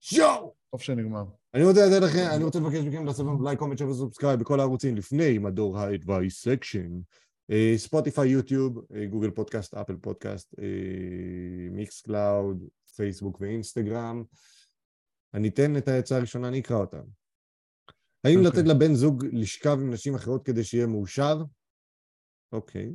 [0.00, 0.54] show!
[0.70, 1.41] טוב שנגמר.
[1.54, 4.60] אני רוצה לתת לכם, אני רוצה לבקש מכם לעשות לנו like, comment, share, subscribe בכל
[4.60, 6.90] הערוצים לפני מדור ה-advice section.
[7.76, 8.78] ספוטיפיי, יוטיוב,
[9.10, 10.54] Google Podcast, Apple Podcast,
[11.70, 12.64] Mixcloud,
[12.96, 14.24] פייסבוק ואינסטגרם.
[15.34, 17.00] אני אתן את העצה הראשונה, אני אקרא אותה.
[18.24, 18.60] האם אוקיי.
[18.60, 21.42] לתת לבן זוג לשכב עם נשים אחרות כדי שיהיה מאושר?
[22.52, 22.92] אוקיי.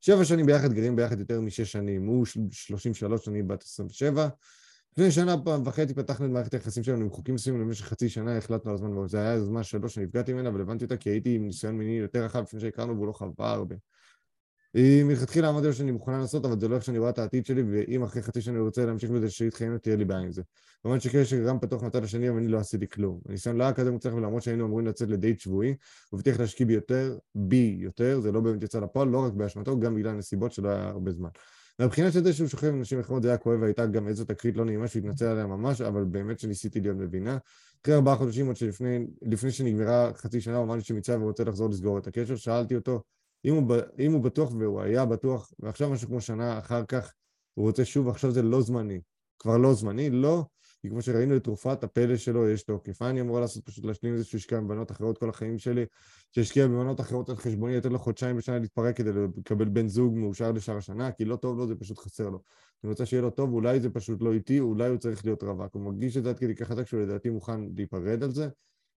[0.00, 2.06] שבע שנים ביחד, גרים ביחד יותר משש שנים.
[2.06, 4.28] הוא של- 33 שנים, בת 27.
[4.98, 8.38] לפני שנה פעם וחצי פתחנו את מערכת היחסים שלנו עם חוקים מסוימים למשך חצי שנה,
[8.38, 11.46] החלטנו על הזמן, זה היה יוזמה שלו שנפגעתי ממנה, אבל הבנתי אותה כי הייתי עם
[11.46, 13.74] ניסיון מיני יותר רחב לפני שהכרנו והוא לא חווה הרבה.
[14.74, 17.46] היא מלכתחילה אמרתי לו שאני מוכנה לעשות, אבל זה לא איך שאני רואה את העתיד
[17.46, 20.32] שלי, ואם אחרי חצי שנה אני רוצה להמשיך בזה שיהיה חיים, תהיה לי בעיה עם
[20.32, 20.42] זה.
[20.82, 23.20] כמובן שקשר גם פתוח מהצד השני, אבל אני לא עשיתי כלום.
[23.28, 25.74] הניסיון לא היה כזה מוצלח, ולמרות שהיינו אמורים לצאת לדייט שבועי,
[26.10, 29.80] הוא הבטיח להשקיע בי יותר, בי יותר, זה לא באמת יצא לפועל, לא רק באשמתו,
[29.80, 31.30] גם בגלל נסיבות שלא היה הרבה זמן.
[31.78, 34.56] מהבחינה של זה שהוא שוכב עם נשים אחרות זה היה כואב והייתה גם איזו תקרית
[34.56, 37.38] לא נעימה שהוא התנצל עליה ממש, אבל באמת שניסיתי להיות מבינה.
[37.82, 41.68] אחרי ארבעה חודשים, עוד שלפני לפני שנגמרה חצי שנה, הוא אמר לי שמצווה ורוצה לחזור
[41.68, 43.02] לסגור את הקשר, שאלתי אותו
[43.44, 47.12] אם הוא, אם הוא בטוח והוא היה בטוח, ועכשיו משהו כמו שנה אחר כך
[47.54, 49.00] הוא רוצה שוב, עכשיו זה לא זמני.
[49.38, 50.44] כבר לא זמני, לא,
[50.86, 53.02] כי כמו שראינו לתרופת הפלא שלו יש תוקף.
[53.02, 53.64] מה אני אמור לעשות?
[53.64, 55.84] פשוט להשלים עם זה שהוא השקיע בבנות אחרות כל החיים שלי,
[56.32, 60.52] שהשקיע בבנות אחרות על חשבוני, לתת לו חודשיים בשנה להתפרק כדי לקבל בן זוג מאושר
[60.52, 62.42] לשאר השנה, כי לא טוב לו, זה פשוט חסר לו.
[62.84, 65.74] אני רוצה שיהיה לו טוב, אולי זה פשוט לא איטי, אולי הוא צריך להיות רווק.
[65.74, 68.48] הוא מרגיש את זה עד כדי כך חזק שהוא לדעתי מוכן להיפרד על זה.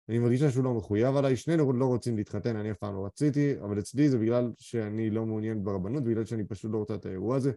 [0.08, 3.54] אני מרגישה שהוא לא מחויב עליי, שנינו לא רוצים להתחתן, אני אף פעם לא רציתי,
[3.60, 7.36] אבל אצלי זה בגלל שאני לא מעוניין ברבנות, בגלל שאני פשוט לא רוצה את האירוע
[7.36, 7.52] הזה.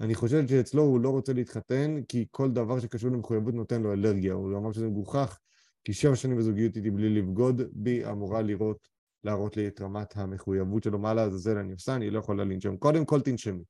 [0.00, 4.32] אני חושבת שאצלו הוא לא רוצה להתחתן, כי כל דבר שקשור למחויבות נותן לו אלרגיה.
[4.32, 5.38] הוא אמר שזה מגוחך,
[5.84, 8.88] כי שבע שנים בזוגיות איתי בלי לבגוד בי אמורה לראות,
[9.24, 10.98] להראות לי את רמת המחויבות שלו.
[10.98, 11.94] מה לעזאזל אני עושה?
[11.96, 12.76] אני לא יכולה לנשום.
[12.76, 13.64] קודם כל תנשמי.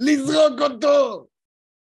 [0.00, 1.26] לזרוק אותו!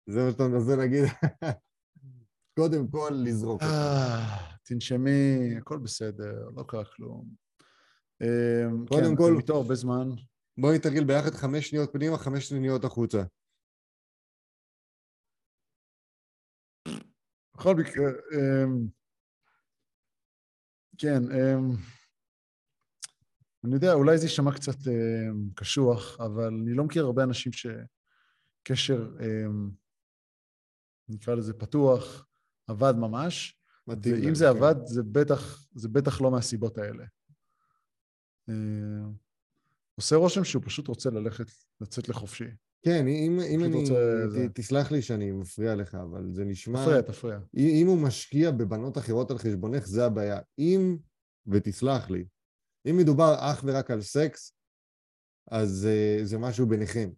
[0.06, 1.04] זה מה שאתה מנסה להגיד.
[2.58, 3.72] קודם כל לזרוק אותו.
[3.72, 5.10] אה, תנשמי,
[5.58, 7.28] הכל בסדר, לא קרה כלום.
[8.22, 10.08] אמ, קודם כן, כל- אתם איתו הרבה זמן.
[10.60, 13.22] בואי נתרגל ביחד חמש שניות פנימה, חמש שניות החוצה.
[17.54, 18.04] בכל מקרה,
[18.34, 18.86] אמ,
[20.98, 21.76] כן, אמ,
[23.64, 29.10] אני יודע, אולי זה יישמע קצת אמ, קשוח, אבל אני לא מכיר הרבה אנשים שקשר,
[31.08, 32.26] נקרא לזה פתוח,
[32.66, 34.56] עבד ממש, מתאים ואם זה כן.
[34.56, 37.04] עבד, זה בטח, זה בטח לא מהסיבות האלה.
[39.98, 41.46] עושה רושם שהוא פשוט רוצה ללכת,
[41.80, 42.44] לצאת לחופשי.
[42.82, 43.76] כן, אם, אם אני...
[43.76, 44.54] רוצה ת.
[44.54, 46.82] תסלח לי שאני מפריע לך, אבל זה נשמע...
[46.82, 47.38] תפריע, תפריע.
[47.56, 50.38] אם הוא משקיע בבנות אחרות על חשבונך, זה הבעיה.
[50.58, 50.96] אם,
[51.46, 52.24] ותסלח לי,
[52.90, 54.52] אם מדובר אך ורק על סקס,
[55.50, 57.10] אז uh, זה משהו ביניכם,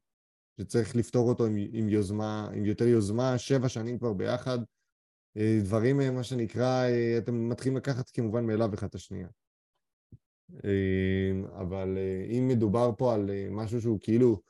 [0.60, 4.58] שצריך לפתור אותו עם, עם יוזמה, עם יותר יוזמה, שבע שנים כבר ביחד.
[5.38, 6.84] Uh, דברים, uh, מה שנקרא,
[7.18, 9.28] אתם מתחילים לקחת כמובן מאליו אחד את השנייה.
[10.58, 14.42] Uh, אבל uh, אם מדובר פה על uh, משהו שהוא כאילו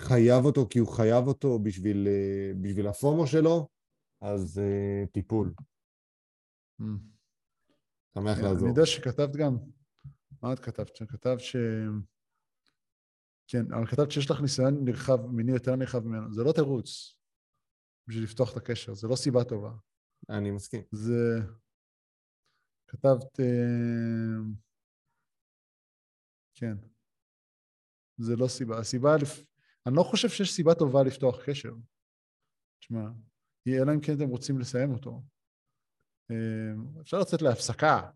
[0.00, 2.08] חייב אותו כי הוא חייב אותו בשביל,
[2.60, 3.68] בשביל הפומו שלו,
[4.20, 4.60] אז
[5.12, 5.54] טיפול.
[6.80, 6.84] Mm.
[8.14, 8.68] שמח אני לעזור.
[8.68, 9.56] יודע שכתבת גם,
[10.42, 10.90] מה את כתבת?
[11.08, 11.56] כתבת ש...
[13.46, 16.32] כן, אבל כתבת שיש לך ניסיון נרחב, מיני יותר נרחב ממנו.
[16.32, 17.16] זה לא תירוץ
[18.08, 19.72] בשביל לפתוח את הקשר, זה לא סיבה טובה.
[20.28, 20.82] אני מסכים.
[20.92, 21.40] זה...
[22.88, 23.40] כתבת...
[26.54, 26.76] אה, כן.
[28.18, 28.78] זה לא סיבה.
[28.78, 29.16] הסיבה...
[29.16, 29.44] לפ...
[29.86, 31.72] אני לא חושב שיש סיבה טובה לפתוח קשר.
[32.80, 33.04] תשמע,
[33.68, 35.22] אלא אם כן אתם רוצים לסיים אותו.
[36.30, 38.10] אה, אפשר לצאת להפסקה.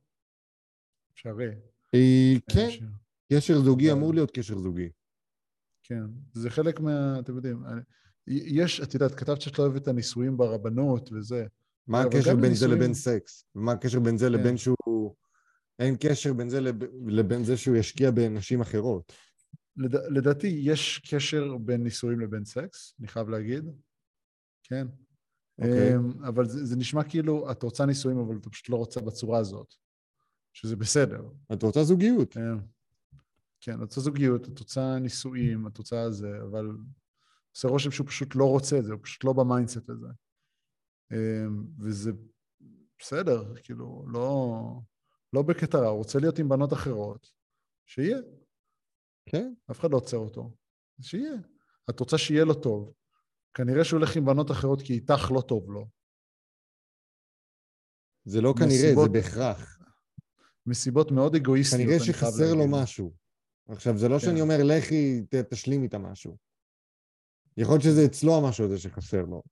[1.12, 1.49] אפשרי.
[1.95, 2.82] אה, כן, ש-
[3.32, 4.91] קשר זוגי אבל- אמור להיות קשר זוגי.
[5.82, 7.20] כן, זה חלק מה...
[7.20, 7.80] אתם יודעים, אני-
[8.26, 11.47] יש, את יודעת, כתבת שאת לא אוהבת את הנישואים ברבנות וזה.
[11.86, 13.45] מה הקשר בין זה לבין סקס?
[13.55, 14.32] ומה הקשר בין זה כן.
[14.32, 15.14] לבין שהוא...
[15.79, 19.12] אין קשר בין זה לב- לבין זה שהוא ישקיע בנשים אחרות.
[19.76, 19.95] לד...
[19.95, 23.64] לדעתי יש קשר בין נישואים לבין סקס, אני חייב להגיד.
[24.62, 24.87] כן.
[25.59, 25.97] אוקיי.
[25.97, 29.39] אמ, אבל זה, זה נשמע כאילו את רוצה נישואים, אבל את פשוט לא רוצה בצורה
[29.39, 29.74] הזאת,
[30.53, 31.29] שזה בסדר.
[31.53, 32.37] את רוצה זוגיות.
[32.37, 32.59] אמ,
[33.61, 36.66] כן, את רוצה זוגיות, את רוצה נישואים, את רוצה זה, אבל
[37.55, 40.07] עושה רושם שהוא פשוט לא רוצה את זה, הוא פשוט לא ב mindset הזה.
[41.12, 42.12] אמ, וזה
[42.99, 44.55] בסדר, כאילו, לא,
[45.33, 47.31] לא בקטע רע, הוא רוצה להיות עם בנות אחרות,
[47.87, 48.18] שיהיה.
[49.26, 49.55] כן.
[49.70, 50.55] אף אחד לא עוצר אותו.
[51.01, 51.33] שיהיה.
[51.91, 52.93] את רוצה שיהיה לו טוב.
[53.55, 55.89] כנראה שהוא הולך עם בנות אחרות כי איתך לא טוב לו.
[58.24, 59.79] זה לא כנראה, זה מסיבות- בהכרח.
[60.66, 62.64] מסיבות מאוד אגואיסטיות, כנראה שחסר לו.
[62.70, 63.14] משהו.
[63.68, 64.20] עכשיו, זה לא כן.
[64.26, 66.37] שאני אומר, לכי, ת- תשלים איתה משהו.
[67.57, 69.43] יכול להיות שזה אצלו המשהו הזה שחסר לו.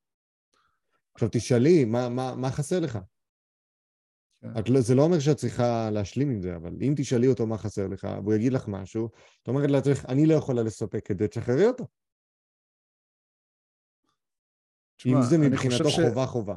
[1.15, 2.99] עכשיו, תשאלי, מה, מה, מה חסר לך?
[4.41, 4.59] כן.
[4.59, 7.59] את לא, זה לא אומר שאת צריכה להשלים עם זה, אבל אם תשאלי אותו מה
[7.59, 9.11] חסר לך, והוא יגיד לך משהו,
[9.43, 11.87] את אומרת לעצמך, אני לא יכולה לספק זה, תשחררי אותו.
[14.97, 16.55] תשמע, אם זה מבחינתו ש- חובה חובה.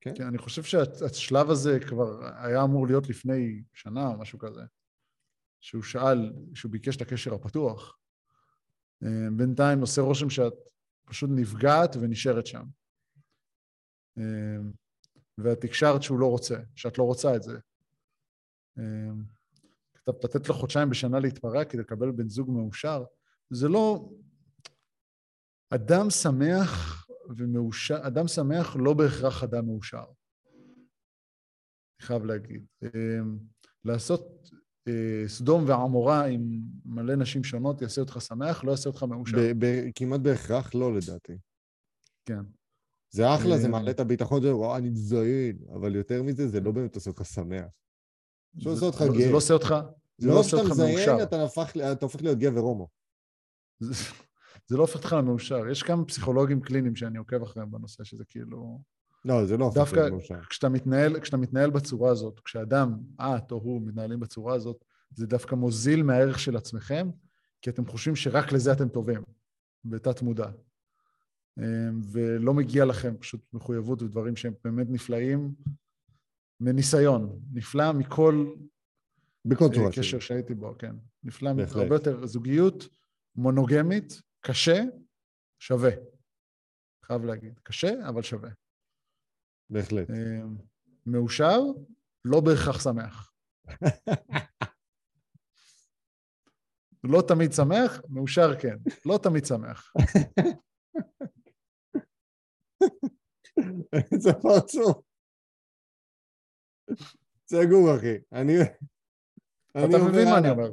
[0.00, 4.62] כן, אני חושב שהשלב הזה כבר היה אמור להיות לפני שנה או משהו כזה.
[5.60, 7.98] שהוא שאל, שהוא ביקש את הקשר הפתוח.
[9.02, 10.52] אה, בינתיים עושה רושם שאת
[11.04, 12.64] פשוט נפגעת ונשארת שם.
[15.38, 17.58] ואת הקשרת שהוא לא רוצה, שאת לא רוצה את זה.
[18.78, 18.84] אה,
[19.94, 23.04] כתבת לתת לו חודשיים בשנה להתפרע כדי לקבל בן זוג מאושר,
[23.50, 24.10] זה לא...
[25.70, 27.06] אדם שמח
[27.36, 30.04] ומאושר, אדם שמח לא בהכרח אדם מאושר.
[31.98, 32.66] אני חייב להגיד.
[32.84, 32.90] אה,
[33.84, 34.50] לעשות
[34.88, 39.36] אה, סדום ועמורה עם מלא נשים שונות יעשה אותך שמח, לא יעשה אותך מאושר.
[39.36, 41.38] ב- ב- כמעט בהכרח לא, לדעתי.
[42.26, 42.42] כן.
[43.14, 46.60] זה אחלה, זה אה, מעלה את הביטחון, זה וואו, אני מזיין, אבל יותר מזה, זה
[46.60, 47.64] לא באמת עושה אותך שמח.
[48.62, 49.26] זה עושה אותך לא- גאה.
[49.26, 49.74] זה לא עושה אותך,
[50.18, 51.22] זה לא מרוב עושה שאתה אותך מזיין, מאושר.
[51.22, 52.88] אתה הופך- אתה הופך להיות גבר הומו.
[53.80, 53.94] זה-
[54.76, 55.68] לא הופך אותך למאושר.
[55.68, 58.80] יש כמה פסיכולוגים קליניים שאני עוקב אחריהם בנושא, שזה כאילו...
[59.24, 60.40] לא, זה לא הופך דווקא להיות מאושר.
[60.68, 66.02] מתנהל, כשאתה מתנהל בצורה הזאת, כשאדם, את או הוא, מתנהלים בצורה הזאת, זה דווקא מוזיל
[66.02, 67.10] מהערך של עצמכם,
[67.62, 69.22] כי אתם חושבים שרק לזה אתם טובים,
[69.84, 70.48] בתת מודע.
[71.58, 75.54] אמ, ולא מגיע לכם פשוט מחויבות ודברים שהם באמת נפלאים
[76.60, 77.40] מניסיון.
[77.52, 78.46] נפלא מכל
[79.44, 80.20] בכל אה, צורה קשר שהיא.
[80.20, 80.96] שהייתי בו, כן.
[81.24, 81.76] נפלא, בהחלט.
[81.76, 82.88] הרבה יותר זוגיות
[83.36, 84.82] מונוגמית, קשה,
[85.58, 85.90] שווה.
[87.04, 88.50] חייב להגיד, קשה, אבל שווה.
[89.70, 90.10] בהחלט.
[90.10, 90.42] אה,
[91.06, 91.58] מאושר,
[92.24, 93.32] לא בהכרח שמח.
[97.04, 98.76] לא תמיד שמח, מאושר כן.
[99.06, 99.92] לא תמיד שמח.
[104.12, 104.96] איזה פרצוף.
[107.50, 108.14] סגור, אחי.
[108.32, 108.54] אני...
[109.70, 110.50] אתה מבין מה אני.
[110.50, 110.70] אומר.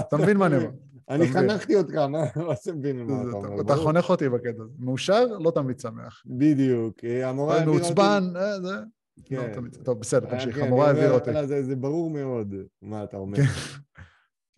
[0.00, 0.70] אתה מבין מה אני אומר.
[1.08, 1.26] אני.
[1.32, 3.60] חנכתי אותך, מה אתה מבין מה אתה אומר?
[3.60, 3.76] אתה.
[3.76, 4.72] חונך אותי בקטע הזה.
[4.78, 6.22] מאושר, לא תמיד שמח.
[6.26, 7.04] בדיוק.
[7.04, 7.84] אה, המורה העבירה אותי...
[7.86, 8.74] מעוצבן, אה, זה...
[9.24, 9.36] כן.
[9.48, 9.76] לא תמיד.
[9.84, 10.56] טוב, בסדר, תמשיך.
[10.56, 11.46] כן, המורה העבירה אותי.
[11.46, 13.38] זה- זה ברור מאוד מה אתה אומר.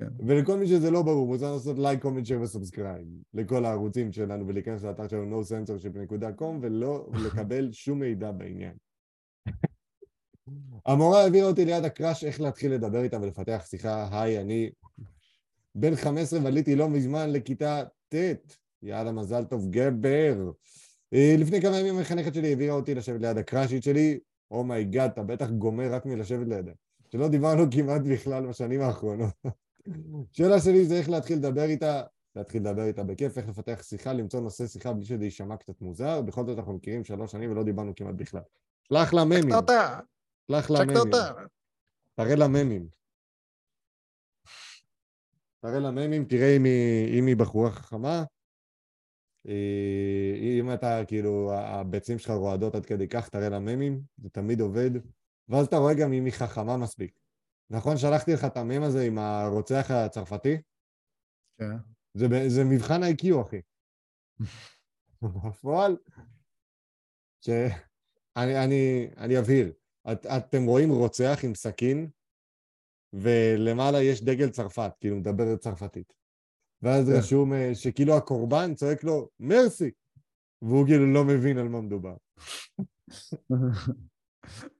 [0.01, 0.26] כן.
[0.26, 4.46] ולכל מי שזה לא ברור, מוזמן לעשות like, comment, share ו subscribe לכל הערוצים שלנו
[4.46, 8.72] ולהיכנס לאתר שלנו nocensorship.com ולא לקבל שום מידע בעניין.
[10.86, 14.70] המורה העבירה אותי ליד ה crush, איך להתחיל לדבר איתה ולפתח שיחה, היי, אני
[15.74, 18.14] בן 15 ועליתי לא מזמן לכיתה ט',
[18.82, 20.51] יאללה, מזל טוב, גבר.
[21.14, 24.18] אה, לפני כמה ימים המחנכת שלי העבירה אותי לשבת ליד ה crushית שלי.
[24.50, 26.72] oh my god, אתה בטח גומר רק מלשבת לידה.
[27.12, 29.32] שלא דיברנו כמעט בכלל בשנים האחרונות.
[30.32, 32.02] שאלה שלי זה איך להתחיל לדבר איתה,
[32.36, 36.22] להתחיל לדבר איתה בכיף, איך לפתח שיחה, למצוא נושא שיחה בלי שזה יישמע קצת מוזר.
[36.22, 38.42] בכל זאת אנחנו מכירים שלוש שנים ולא דיברנו כמעט בכלל.
[38.88, 39.50] שלח לה ממים.
[40.50, 41.12] שלח לה ממים.
[42.14, 42.88] תראה לה ממים.
[45.60, 48.24] תראה לה ממים, תראה אם היא, אם היא בחורה חכמה.
[49.48, 54.60] אה, אם אתה, כאילו, הביצים שלך רועדות עד כדי כך, תראה לה ממים, זה תמיד
[54.60, 54.90] עובד.
[55.48, 57.19] ואז אתה רואה גם אם היא חכמה מספיק.
[57.70, 60.56] נכון, שלחתי לך את המם הזה עם הרוצח הצרפתי?
[61.58, 61.76] כן.
[62.14, 63.60] זה, זה מבחן ה-IQ, אחי.
[65.22, 65.96] בפועל,
[67.44, 69.72] שאני אני, אני אבהיר.
[70.12, 72.10] את, אתם רואים רוצח עם סכין,
[73.12, 76.12] ולמעלה יש דגל צרפת, כאילו מדבר צרפתית.
[76.82, 77.12] ואז כן.
[77.18, 79.90] רשום אה, שכאילו הקורבן צועק לו, מרסי!
[80.62, 82.16] והוא כאילו לא מבין על מה מדובר.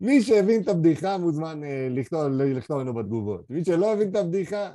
[0.00, 3.50] מי שהבין את הבדיחה מוזמן אה, לכתוב, לנו בתגובות.
[3.50, 4.74] מי שלא הבין את הבדיחה,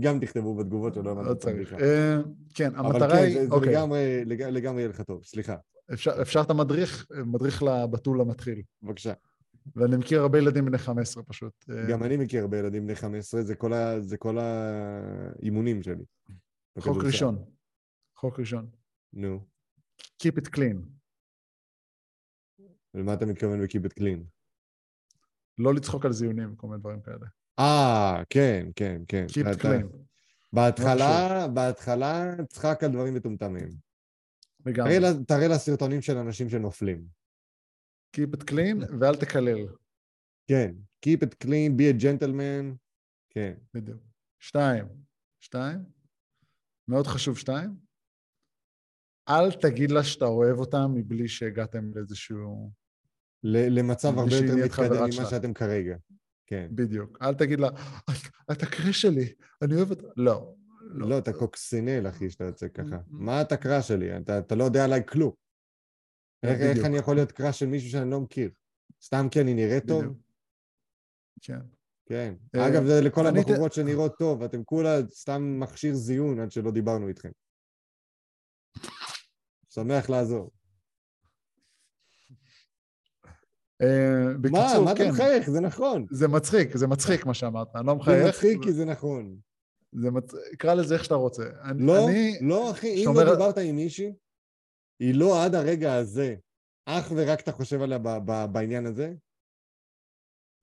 [0.00, 1.44] גם תכתבו בתגובות שלא הבנתם לא את.
[1.44, 1.76] הבדיחה.
[1.80, 2.16] אה,
[2.54, 3.34] כן, אבל המטרה כן, היא...
[3.40, 5.56] זה, זה אוקיי, לגמרי, לג- לגמרי יהיה לך טוב, סליחה,
[5.92, 8.62] אפשר- את המדריך, מדריך לבתול המתחיל.
[8.82, 9.12] בבקשה.
[9.76, 11.52] ואני מכיר הרבה ילדים בני 15 פשוט.
[11.70, 13.42] אה, גם אני מכיר הרבה ילדים בני 15,
[14.00, 16.04] זה כל, האימונים שלי.
[16.78, 17.04] חוק.
[17.04, 17.44] ראשון.
[18.18, 18.66] חוק ראשון.
[19.12, 19.40] נו,
[20.22, 20.76] Keep it clean.
[22.94, 24.33] למה אתה מתכוון ב-Keep it clean?
[25.58, 27.26] לא לצחוק על זיונים וכל מיני דברים כאלה.
[27.58, 29.26] אה, כן, כן, כן.
[29.28, 29.96] Keep clean.
[30.52, 33.68] בהתחלה, בהתחלה, צחק על דברים מטומטמים.
[34.66, 34.90] לגמרי.
[34.90, 37.06] תראה לה- תראה לה סרטונים של אנשים שנופלים.
[38.16, 39.66] Keep it clean ואל תקלל.
[40.46, 40.74] כן,
[41.06, 42.76] Keep it clean, be a gentleman.
[43.30, 43.54] כן.
[43.74, 44.00] בדיוק.
[44.40, 44.84] שתיים.
[45.40, 45.78] שתיים.
[46.88, 47.76] מאוד חשוב שתיים.
[49.28, 52.70] אל תגיד לה שאתה אוהב אותה מבלי שהגעתם לאיזשהו...
[53.44, 55.30] למצב הרבה יותר מתקדם ממה.
[55.30, 55.96] שאתם כרגע.
[56.46, 56.68] כן.
[56.74, 57.18] בדיוק.
[57.22, 59.32] אל תגיד לה, "את- את הקרש שלי,
[59.62, 60.06] אני אוהב אותה.
[60.16, 60.54] לא.
[60.80, 62.96] לא, אתה קוקסינל, אחי, שאתה יוצא ככה.
[63.08, 64.16] מה אתה קראש שלי?
[64.16, 65.32] אתה אתה לא יודע עליי כלום.
[66.42, 66.84] איך איך.
[66.86, 68.50] אני יכול להיות קראש של מישהו שאני לא מכיר?
[69.02, 70.04] סתם כי אני נראה טוב?
[71.40, 71.58] כן.
[72.06, 72.34] כן.
[72.54, 77.08] אה, אגב, זה לכל הבחורות שנראות טוב, אתם כולה סתם מכשיר זיון עד שלא דיברנו
[77.08, 77.30] איתכם.
[79.68, 80.50] שמח לעזור.
[83.84, 85.10] אה, מה, בקיצור, מה אתה כן.
[85.10, 85.50] מחייך?
[85.50, 86.06] זה נכון.
[86.10, 87.76] זה מצחיק, זה מצחיק מה שאמרת.
[87.76, 88.28] אני לא זה מחייך.
[88.28, 89.36] מצחיק כי זה נכון.
[89.92, 90.34] זה מצ...
[90.58, 91.42] קרא לזה איך שאתה רוצה.
[91.62, 92.38] אני, לא, אני...
[92.42, 94.12] לא, אחי, אם שומר- לא דיברת עם מישהי,
[95.00, 96.34] היא לא עד הרגע הזה,
[96.86, 99.12] אך ורק אתה חושב עליה ב- ב- בעניין הזה,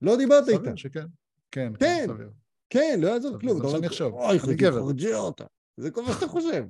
[0.02, 0.58] לא דיברת איתה.
[0.60, 1.06] סביר שכן.
[1.50, 1.86] כן, כן.
[1.86, 2.30] כן, סביר.
[2.70, 3.56] כן, לא יעזור כלום.
[3.58, 4.14] זה מה שאני אחשוב.
[4.14, 4.80] אוי, אני גבר."
[5.14, 5.44] אותה.
[5.76, 6.64] זה כל מה שאתה חושב.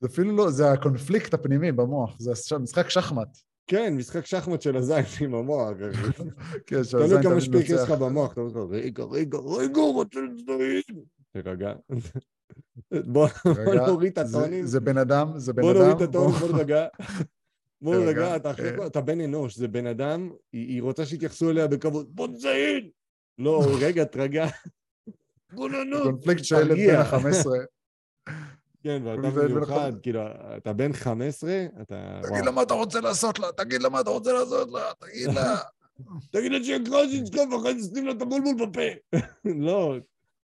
[0.00, 3.38] זה אפילו לא, זה הקונפליקט הפנימי במוח, זה משחק שחמט.
[3.66, 5.70] כן, משחק שחמט של הזין עם המוח.
[6.66, 7.70] כן, תלוי שהזין כמה תמיד שפיק יש.
[7.70, 8.32] לך במוח.
[8.32, 11.00] אתה אומר, רגע, רגע, רגע, הוא רוצה לזין.
[11.32, 11.72] תירגע.
[12.90, 14.66] בוא בוא רגע, נוריד את הטונים.
[14.66, 15.80] זה בן אדם, זה בן בוא אדם.
[15.80, 16.86] נוריד את הטון, בוא- בוא נרגע.
[17.82, 18.86] בוא נרגע, אתה אה.
[18.86, 22.06] אתה בן אנוש, זה בן אדם, היא רוצה שיתייחסו אליה בכבוד.
[22.10, 22.88] בוא נזיין!
[23.38, 24.46] לא, רגע, תרגע.
[25.52, 26.02] בוא ננוס.
[26.02, 26.90] קונפליקט של ילד.
[26.90, 27.48] בן ה-15.
[28.82, 30.20] כן, ואתה במיוחד, כאילו,
[30.56, 32.20] אתה בן 15, אתה...
[32.22, 32.44] תגיד.
[32.44, 35.56] לה מה אתה רוצה לעשות לה, תגיד לה מה אתה רוצה לעשות לה, תגיד לה.
[36.32, 39.16] תגיד לה שיהיה קראז'יץ' כאן ואחרי זה שים לה את הבולבול בפה.
[39.66, 39.96] לא,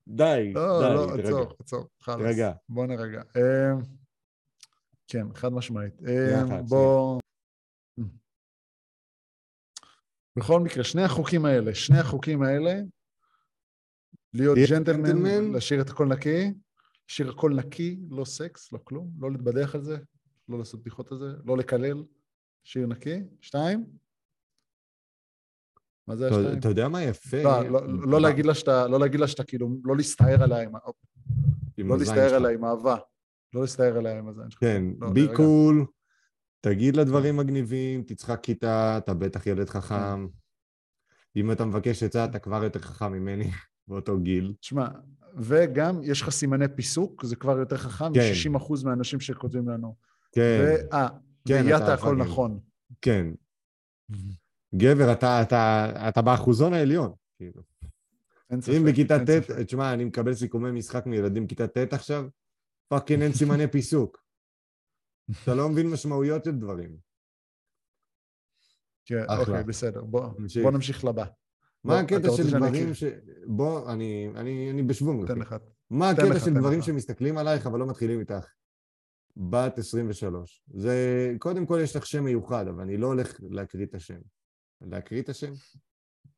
[0.08, 1.52] די, לא, לא, עצור.
[1.60, 2.18] עצור, חלאס.
[2.18, 2.52] תירגע.
[2.68, 3.22] בוא נרגע.
[3.36, 3.72] אה,
[5.08, 5.94] כן, חד משמעית.
[6.08, 7.20] אה, בוא...
[10.36, 12.74] בכל מקרה, שני החוקים האלה, שני החוקים האלה,
[14.34, 15.52] להיות ג'נטלמן.
[15.52, 16.52] להשאיר את הכל נקי,
[17.08, 19.96] להשאיר הכל נקי, לא סקס, לא כלום, לא להתבדח על זה,
[20.48, 22.04] לא לעשות בדיחות על זה, לא לקלל,
[22.64, 23.22] להשאיר נקי.
[23.40, 23.86] שתיים?
[26.08, 26.58] מה זה השתיים?
[26.58, 27.42] אתה יודע מה יפה?
[27.42, 27.80] לא, לא,
[28.10, 30.72] לא להגיד לה שאתה, לא להגיד לה שאתה כאילו, לא להסתער עליה עם,
[31.78, 32.34] לא להסתער.
[32.34, 32.96] עליה עם אהבה.
[33.52, 34.60] לא להסתער עליה עם הזין שלך.
[34.60, 35.26] כן, לא, בי.
[35.36, 35.86] קול,
[36.60, 40.26] תגיד לה דברים מגניבים, תצחק איתה, אתה בטח ילד חכם.
[41.36, 43.50] אם אתה מבקש עצה, אתה כבר יותר חכם ממני
[43.88, 44.54] באותו גיל.
[44.60, 44.88] תשמע,
[45.36, 48.50] וגם יש לך סימני פיסוק, זה כבר יותר חכם, כן.
[48.52, 49.96] מ-60% מהאנשים שכותבים לנו.
[50.32, 50.58] כן,
[50.90, 51.08] ואה,
[51.48, 52.16] כן, אתה הכל.
[52.16, 52.60] נכון.
[53.02, 53.26] כן.
[54.74, 57.12] גבר, אתה, אתה, אתה באחוזון העליון.
[57.36, 57.62] כאילו.
[58.50, 58.74] אין ספק.
[58.76, 59.18] אם בכיתה.
[59.18, 62.24] ט', תשמע, אני מקבל סיכומי משחק מילדים בכיתה ט' עכשיו,
[62.88, 64.26] fucking אין סימני פיסוק.
[65.42, 66.96] אתה לא מבין משמעויות של דברים.
[69.04, 69.24] כן.
[69.38, 70.04] אוקיי, בסדר.
[70.04, 70.28] בוא.
[70.62, 71.24] בוא נמשיך לבא.
[71.86, 72.94] מה הקטע של דברים?
[72.94, 73.04] ש...
[73.46, 75.26] בוא, אני, אני, אני בשוונג.
[75.26, 75.38] תן.
[75.38, 75.56] לך.
[75.90, 76.84] מה הקטע של לך.
[76.84, 78.46] שמסתכלים עלייך אבל לא מתחילים איתך?
[79.36, 80.62] בת 23.
[80.74, 84.18] זה, קודם כל יש לך שם מיוחד, אבל אני לא הולך להקריא את השם.
[84.80, 85.52] להקריא את השם?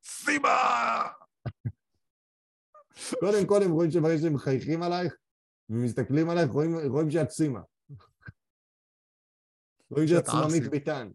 [0.05, 1.03] סיבה!
[3.21, 5.17] קודם כל הם רואים שברגע שהם מחייכים עלייך
[5.71, 7.61] ומסתכלים עלייך, רואים, רואים שאת סימה.
[9.91, 10.27] רואים שאת.
[10.27, 11.11] סממית ביטן.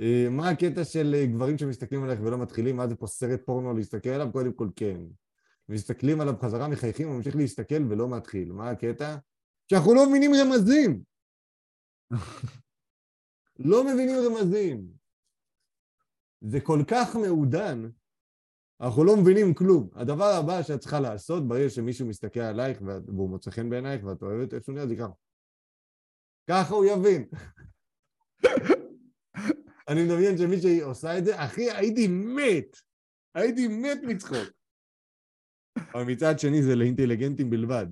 [0.00, 2.76] אה, מה הקטע של אה, גברים שמסתכלים עלייך ולא מתחילים?
[2.76, 4.32] מה זה פה סרט פורנו להסתכל עליו?
[4.32, 5.00] קודם כל כן.
[5.68, 8.52] מסתכלים עליו חזרה, מחייכים, הוא ממשיך להסתכל ולא מתחיל.
[8.52, 9.16] מה הקטע?
[9.70, 11.02] שאנחנו לא מבינים רמזים!
[13.58, 14.88] לא מבינים רמזים.
[16.40, 17.88] זה כל כך מעודן,
[18.80, 19.88] אנחנו לא מבינים כלום.
[19.94, 24.54] הדבר הבא שאת צריכה לעשות, ברגע שמישהו מסתכל עלייך והוא מוצא חן בעינייך ואת אוהבת
[24.54, 25.12] איך שהוא נראה, זה ככה.
[26.48, 27.28] ככה הוא יבין.
[29.88, 32.76] אני מדמיין שמישהי עושה את זה, אחי, הייתי מת.
[33.34, 34.48] הייתי מת מצחוק.
[35.94, 37.86] אבל מצד שני זה לאינטליגנטים בלבד.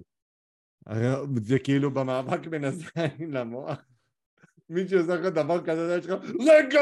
[1.42, 3.78] זה כאילו במאבק בין הזין למוח.
[4.68, 6.80] מי שעושה לך דבר כזה, זה יש לך, רגע,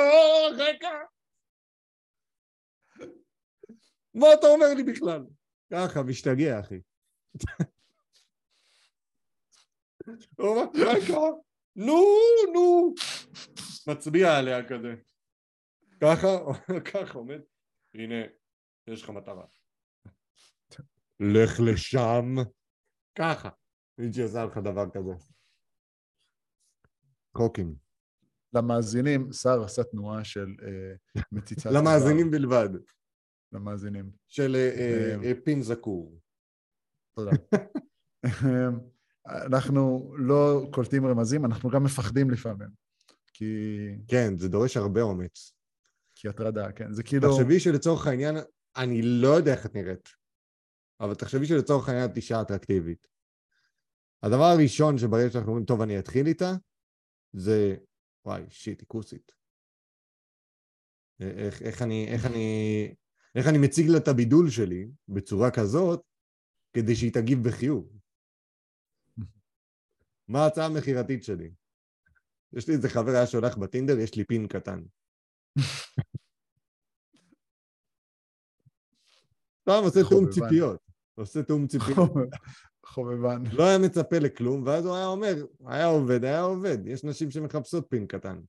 [0.57, 0.91] רגע.
[4.15, 5.25] מה אתה אומר לי בכלל?
[5.73, 6.81] ככה, משתגע, אחי.
[10.39, 11.17] הוא אומר, רגע,
[11.77, 12.05] נו,
[12.55, 12.95] נו.
[13.89, 14.95] מצביע עליה כזה.
[16.01, 16.29] ככה,
[16.93, 17.41] ככה עומד.
[17.95, 18.15] הנה,
[18.87, 19.45] יש לך מטרה.
[21.21, 22.35] לך לשם.
[23.19, 23.49] ככה.
[23.99, 25.13] מישהי עושה לך דבר כזה.
[27.33, 27.75] קוקים.
[28.53, 31.71] למאזינים, שר עשה תנועה של אה, מציצת...
[31.71, 32.31] למאזינים.
[32.31, 32.69] בלבד.
[33.53, 34.11] למאזינים.
[34.29, 36.21] של אה, אה, אה, פין זקור.
[37.15, 37.31] תודה.
[39.27, 42.69] אנחנו לא קולטים רמזים, אנחנו גם מפחדים לפעמים.
[43.33, 43.45] כי...
[44.09, 45.53] כן, זה דורש הרבה אומץ.
[46.15, 46.93] כי הטרדה, כן.
[46.93, 47.37] זה כאילו...
[47.37, 48.37] תחשבי שלצורך העניין,
[48.77, 50.09] אני לא יודע איך את נראית,
[51.01, 53.07] אבל תחשבי שלצורך העניין את אישה אטרקטיבית.
[54.23, 56.53] הדבר הראשון שברגע שאנחנו אומרים, טוב, אני אתחיל איתה,
[57.33, 57.77] זה,
[58.25, 59.33] וואי, שיט, היא כוסית.
[61.21, 62.95] איך, איך, אני, איך, אני,
[63.35, 66.03] איך אני מציג לה את הבידול שלי בצורה כזאת,
[66.73, 68.04] כדי שהיא תגיב בחיוב.
[70.29, 71.51] מה ההצעה המכירתית שלי?
[72.53, 74.83] יש לי איזה חבר היה שולח בטינדר, יש לי פין קטן.
[79.65, 80.31] פעם עושה חובבן.
[80.31, 80.81] ציפיות.
[81.15, 82.11] עושה תיאום ציפיות.
[82.87, 83.43] חובבן.
[83.53, 85.35] לא היה מצפה לכלום, ואז הוא היה אומר,
[85.67, 86.79] היה עובד, היה עובד.
[86.87, 88.41] יש נשים שמחפשות פין קטן.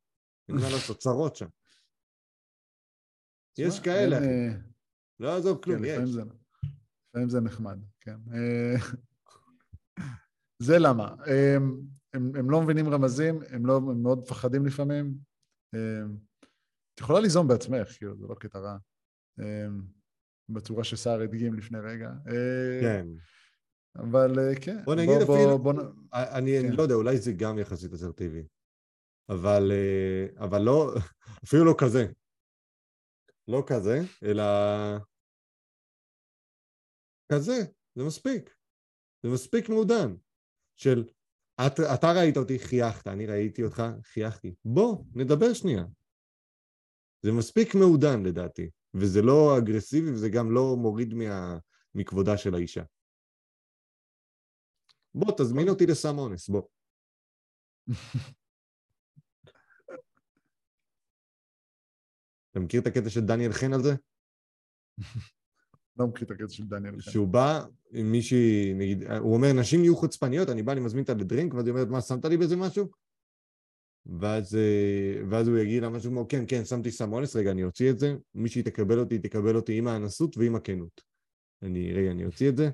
[0.50, 1.48] אין מה לעשות, צרות שם.
[3.58, 4.18] יש כאלה.
[4.18, 4.58] אה,
[5.20, 6.16] לא יעזוב כן, כלום, לפעמים יש.
[7.10, 8.18] לפעמים זה נחמד, כן.
[10.62, 11.16] אה, זה למה.
[11.26, 11.82] הם,
[12.14, 15.14] הם, הם לא מבינים רמזים, הם, לא, הם מאוד מפחדים לפעמים.
[15.76, 16.02] אה,
[16.94, 18.78] את יכולה ליזום בעצמך, כאילו, זה לא קטע רע.
[19.40, 19.68] אה,
[20.50, 22.10] בצורה שסער הדגים לפני רגע.
[22.28, 23.08] אה, כן.
[23.96, 24.84] אבל אה, כן.
[24.86, 26.76] בוא נגיד בוא, אפילו- בוא, נ- אני אני כן.
[26.76, 28.48] לא יודע, אולי זה גם יחסית אסרטיבי.
[29.30, 30.94] אבל אה, אבל לא,
[31.46, 32.06] אפילו לא כזה.
[33.48, 34.44] לא כזה, אלא
[37.34, 37.54] כזה,
[37.96, 38.56] זה מספיק.
[39.24, 40.16] זה מספיק מעודן.
[40.76, 41.04] של,
[41.68, 44.56] את, אתה ראית אותי, חייכת, אני ראיתי אותך, חייכתי.
[44.66, 45.84] בוא, נדבר שנייה.
[47.22, 51.58] זה מספיק מעודן לדעתי, וזה לא אגרסיבי וזה גם לא מוריד מה,
[51.96, 52.84] מכבודה של האישה.
[55.14, 56.68] בוא, תזמין אותי לסם אונס, בוא.
[62.52, 63.96] אתה מכיר את הקטע של דניאל חן על זה?
[65.98, 67.00] לא מכיר את הקטע של דניאל.
[67.00, 71.14] שהוא בא עם מישהי, נגיד, הוא אומר, נשים יהיו חוצפניות, אני בא, אני מזמין אותה
[71.14, 72.88] לדרינק, ואז היא אומרת, מה, שמת לי בזה משהו?
[74.20, 77.64] ואז, אה, ואז הוא יגיד לה משהו כמו, כן, כן, שמתי סם אונס, רגע, אני
[77.64, 81.02] אוציא את זה, מישהי תקבל אותי, תקבל אותי עם האנסות ועם הכנות.
[81.62, 82.70] אני, רגע, אני אוציא את זה.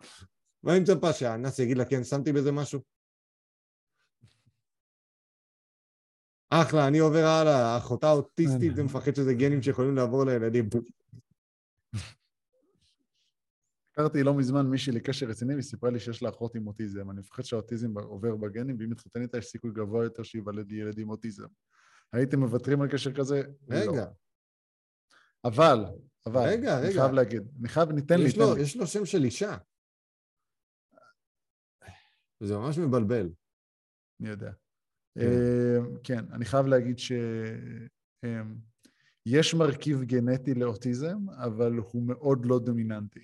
[0.62, 2.80] מה היא מצפה, שהאנס יגיד לה, כן, שמתי בזה משהו?
[6.62, 10.68] אחלה, אני עובר הלאה, אחותה אוטיסטית ומפחד שזה גנים שיכולים לעבור לילדים.
[13.92, 17.10] הכרתי לא מזמן מישהי לקשר רציני, והיא סיפרה לי שיש לה אחות עם אוטיזם.
[17.10, 20.98] אני מפחד שהאוטיזם עובר בגנים, ואם מתחתן איתה יש סיכוי גבוה יותר שייוולד לי ילד
[20.98, 21.46] עם אוטיזם.
[22.12, 23.42] הייתם מוותרים על קשר כזה?
[23.70, 24.02] רגע, לא.
[25.44, 25.84] אבל,
[26.26, 27.00] אבל, רגע, אני רגע.
[27.00, 28.62] חייב להגיד, אני חייב, ניתן לי, לו, לי.
[28.62, 29.56] יש לו שם של אישה.
[32.40, 33.28] זה ממש מבלבל.
[34.20, 34.52] אני יודע.
[35.14, 35.20] כן.
[35.20, 37.12] אה, כן, אני חייב להגיד ש...
[38.24, 38.42] אה,
[39.26, 43.20] יש מרכיב גנטי לאוטיזם, אבל הוא מאוד לא דומיננטי.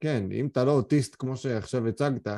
[0.00, 2.28] כן, אם אתה לא אוטיסט כמו שעכשיו הצגת...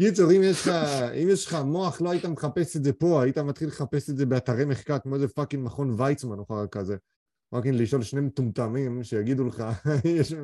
[0.00, 0.68] קיצור, אם יש לך,
[1.22, 4.26] אם יש לך מוח, לא היית מחפש את זה פה, היית מתחיל לחפש את זה
[4.26, 6.96] באתרי מחקר, כמו איזה fucking מכון ויצמן או חרא כזה.
[7.50, 9.64] fucking לשאול שני מטומטמים שיגידו לך,
[10.18, 10.34] יש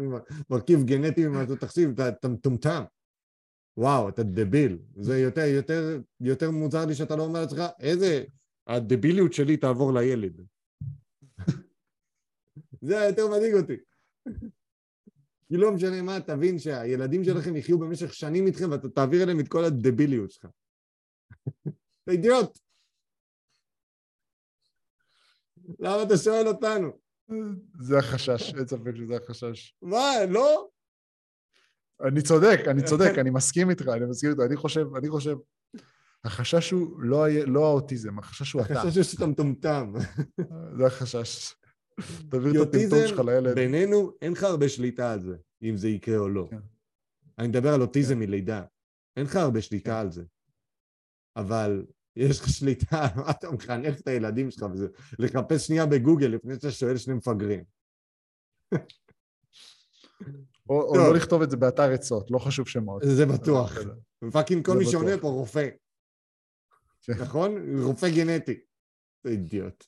[0.51, 2.83] מרכיב גנטי ממה אתה תחשיב, אתה מטומטם.
[3.81, 4.79] וואו, אתה דביל.
[4.97, 8.25] זה יותר, יותר, יותר מוזר לי שאתה לא אומר לעצמך, איזה...
[8.67, 10.41] הדביליות שלי תעבור לילד.
[12.87, 13.77] זה יותר מדאיג אותי.
[15.49, 19.49] כי לא משנה מה, תבין שהילדים שלכם יחיו במשך שנים איתכם ואתה תעביר אליהם את
[19.49, 20.45] כל הדביליות שלך.
[22.03, 22.59] אתה אידיוט.
[25.79, 26.99] למה אתה שואל אותנו?
[27.81, 29.75] זה החשש, אין ספק שזה החשש.
[29.83, 30.69] מה, לא?
[32.05, 34.41] אני צודק, אני צודק, אני מסכים איתך, אני מסכים איתך.
[34.41, 35.37] אני חושב, אני חושב,
[36.25, 38.81] החשש הוא לא, לא האוטיזם, החשש הוא אתה.
[38.81, 39.93] החשש הוא שאתה מטומטם.
[40.77, 41.55] זה החשש.
[42.31, 43.55] תעביר את הטמטום שלך לילד.
[43.55, 46.49] בינינו, אין לך הרבה שליטה על זה, אם זה יקרה או לא.
[46.51, 46.59] כן.
[47.39, 48.21] אני מדבר על אוטיזם כן.
[48.21, 48.65] מלידה.
[49.17, 49.97] אין לך הרבה שליטה כן.
[49.97, 50.25] על זה.
[51.37, 51.85] אבל
[52.17, 54.89] יש לך שליטה על מה אתה מחנך את הילדים שלך, וזה
[55.19, 57.65] לחפש שנייה בגוגל לפני שאתה שואל שני מפגרים.
[60.71, 63.03] או, או לא לכתוב את זה באתר עצות, לא חשוב שמות.
[63.07, 63.73] זה בטוח.
[64.33, 65.69] fucking כל מי שעונה פה רופא.
[67.03, 67.13] כן.
[67.21, 67.81] נכון?
[67.83, 68.61] רופא גנטי.
[69.27, 69.85] אידיוט.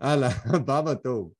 [0.00, 1.34] הלאה, הבא בתור.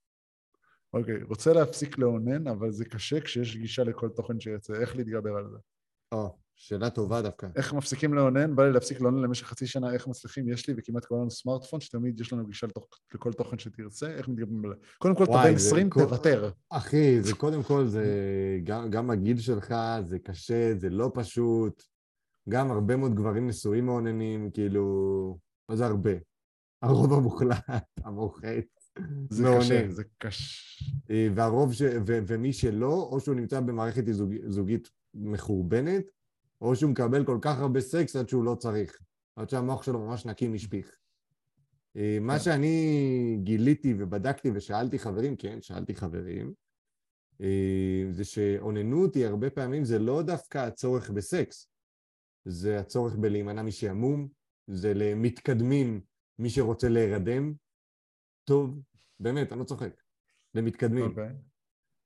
[0.92, 4.72] אוקיי, רוצה להפסיק לאונן, אבל זה קשה כשיש גישה לכל תוכן שיוצא.
[4.80, 5.58] איך להתגבר על זה?
[6.12, 7.46] או, שאלה טובה דווקא.
[7.56, 8.56] איך מפסיקים לאונן?
[8.56, 10.48] בא לי להפסיק לאונן למשך חצי שנה, איך מצליחים?
[10.48, 14.28] יש לי וכמעט כל לנו סמארטפון, שתמיד יש לנו גישה לתוך, לכל תוכן שתרצה, איך
[14.28, 14.76] מתגברים על זה?
[14.98, 16.00] קודם כל, אתה בן 20, כל...
[16.00, 16.50] תוותר.
[16.70, 18.04] אחי, זה קודם כל, זה
[18.64, 21.82] גם, גם הגיל שלך, זה קשה, זה לא פשוט.
[22.48, 25.38] גם הרבה מאוד גברים נשואים מאוננים, כאילו...
[25.68, 26.10] מה זה הרבה?
[26.82, 27.64] הרוב המוחלט,
[28.04, 28.92] המוחץ.
[29.30, 29.60] זה מאונן.
[29.60, 30.84] קשה, זה קשה.
[31.10, 31.82] אה, והרוב, ש...
[31.82, 32.18] ו...
[32.26, 34.34] ומי שלא, או שהוא נמצא במערכת זוג...
[34.46, 36.04] זוגית מחורבנת,
[36.64, 38.98] או שהוא מקבל כל כך הרבה סקס עד שהוא לא צריך.
[39.36, 40.96] עד שהמוח שלו ממש נקי משפיך.
[41.96, 42.44] אה, מה כן.
[42.44, 46.52] שאני גיליתי ובדקתי ושאלתי חברים, כן, שאלתי חברים,
[47.40, 51.68] אה, זה שאוננות היא הרבה פעמים זה לא דווקא הצורך בסקס,
[52.44, 54.28] זה הצורך בלהימנע משעמום,
[54.66, 56.00] זה למתקדמים,
[56.38, 57.54] מי שרוצה להירדם,
[58.44, 58.80] טוב,
[59.20, 60.02] באמת, אני לא צוחק,
[60.54, 61.04] למתקדמים.
[61.04, 61.08] Okay.
[61.08, 61.30] אוקיי.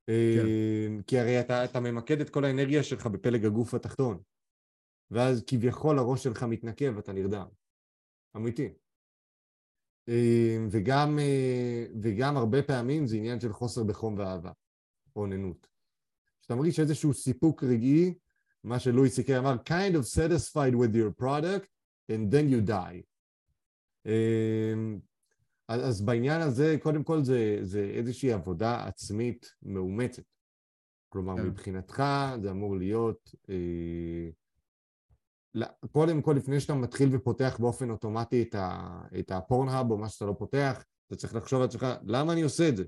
[0.08, 1.02] אה, כן.
[1.02, 4.18] כי הרי אתה, אתה ממקד את כל האנרגיה שלך בפלג הגוף התחתון.
[5.10, 7.46] ואז כביכול הראש שלך מתנקה ואתה נרדם.
[8.36, 8.68] אמיתי.
[10.08, 14.52] אמ, וגם, אה, וגם הרבה פעמים זה עניין של חוסר בחום ואהבה,
[15.16, 15.68] או אוננות.
[16.40, 18.14] כשאתה מרגיש איזשהו סיפוק רגעי,
[18.64, 21.66] מה שלואי סי אמר, kind of satisfied with your product
[22.12, 23.02] and then you die.
[24.06, 24.98] אמ,
[25.68, 30.22] אז בעניין הזה, קודם כל זה, זה איזושהי עבודה עצמית מאומצת.
[31.08, 31.36] כלומר, yeah.
[31.36, 31.46] כן.
[31.46, 32.02] מבחינתך
[32.42, 34.30] זה אמור להיות אה,
[35.92, 40.24] קודם כל, לפני שאתה מתחיל ופותח באופן אוטומטי את, ה, את הפורנהאב או מה שאתה
[40.24, 42.84] לא פותח, אתה צריך לחשוב על עצמך, למה אני עושה את זה?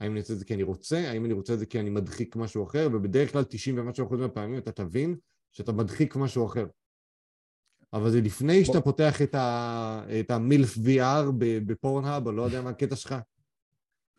[0.00, 1.10] האם אני עושה את זה כי אני רוצה?
[1.10, 2.88] האם אני רוצה את זה כי אני מדחיק משהו אחר?
[2.92, 5.16] ובדרך כלל 90 ומשהו אחוז מהפעמים אתה תבין
[5.52, 6.66] שאתה מדחיק משהו אחר.
[7.92, 12.70] אבל זה לפני שאתה פותח את, ה, את המילף VR בפורנהאב, או לא יודע מה
[12.70, 13.14] הקטע שלך.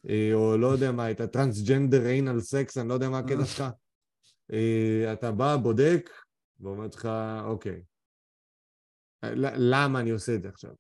[0.09, 3.63] אה, או לא יודע מה, את הטרנסג'נדר איינל סקס, אני לא יודע מה הקטע שלך.
[4.53, 6.09] אה, אתה בא, בודק,
[6.60, 7.10] ואומרת לך,
[7.43, 7.84] אוקיי,
[9.43, 10.72] למה אני עושה את זה עכשיו?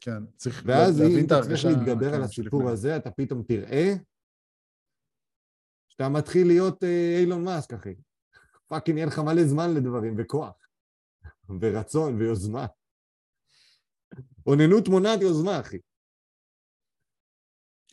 [0.00, 3.92] כן, צריך ואז אם אתה צריך להתגבר על הסיפור הזה, אתה פתאום תראה
[5.88, 7.94] שאתה מתחיל להיות אה, אילון מאסק, אחי.
[8.66, 10.68] פאקינג יהיה לך מלא זמן לדברים, וכוח,
[11.60, 12.66] ורצון, ויוזמה.
[14.46, 15.78] אוננות מונעת יוזמה, אחי.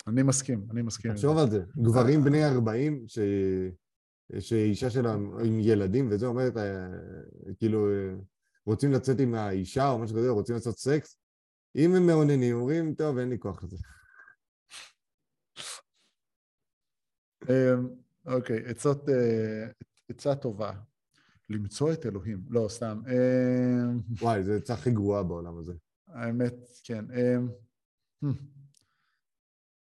[0.07, 1.13] אני מסכים, אני מסכים.
[1.13, 1.63] תחשוב על זה.
[1.83, 3.19] גברים בני 40 ש...
[4.39, 5.13] שאישה שלה
[5.45, 6.87] עם ילדים וזה אומרת, אה,
[7.57, 7.87] כאילו,
[8.65, 11.17] רוצים לצאת עם האישה או משהו כזה, רוצים לעשות סקס,
[11.75, 13.77] אם הם מאוננים, אומרים, טוב, אין לי כוח לזה.
[17.49, 17.87] אמ,
[18.25, 19.67] אוקיי, עצות, אה,
[20.09, 20.73] עצה טובה.
[21.49, 22.43] למצוא את אלוהים.
[22.49, 23.01] לא, סתם.
[23.07, 25.73] אמ, וואי, זו עצה הכי גרועה בעולם הזה.
[26.07, 26.53] האמת,
[26.83, 27.05] כן.
[27.11, 27.47] אמ,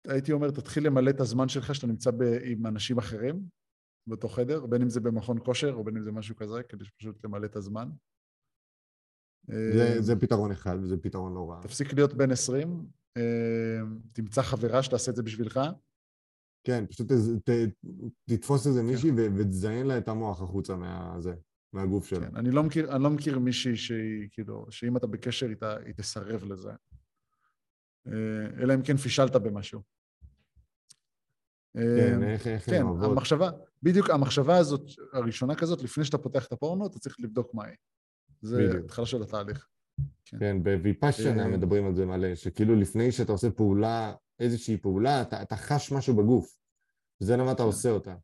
[0.07, 2.11] הייתי אומר, תתחיל למלא את הזמן שלך שאתה נמצא
[2.43, 3.45] עם אנשים אחרים,
[4.07, 7.25] באותו חדר, בין אם זה במכון כושר או בין אם זה משהו כזה, כדי שפשוט
[7.25, 7.89] למלא את הזמן.
[9.47, 11.61] זה, אה, זה פתרון אחד, וזה פתרון לא רע.
[11.61, 12.85] תפסיק להיות בן 20,
[13.17, 13.21] אה,
[14.13, 15.59] תמצא חברה שתעשה את זה בשבילך.
[16.63, 17.49] כן, פשוט ת, ת,
[18.29, 18.85] תתפוס איזה כן.
[18.85, 21.33] מישהי ותזיין לה את המוח החוצה מהזה,
[21.73, 22.29] מהגוף שלה.
[22.29, 25.93] כן, אני לא מכיר, אני לא מכיר מישהי שהיא, כאילו, שאם אתה בקשר איתה, היא
[25.93, 26.71] תסרב לזה.
[28.07, 29.81] אה, אלא אם כן פישלת במשהו.
[31.75, 33.49] כן, איך, איך כן, המחשבה,
[33.83, 34.81] בדיוק המחשבה הזאת,
[35.13, 37.75] הראשונה כזאת, לפני שאתה פותח את הפורנו, אתה צריך לבדוק מה היא.
[38.41, 39.67] זה התחלה של התהליך.
[40.25, 45.21] כן, כן בוויפאשנה אה, מדברים על זה מלא, שכאילו לפני שאתה עושה פעולה איזושהי פעולה,
[45.21, 46.57] אתה, אתה חש משהו בגוף.
[47.19, 48.15] זה למה אתה עושה אותה.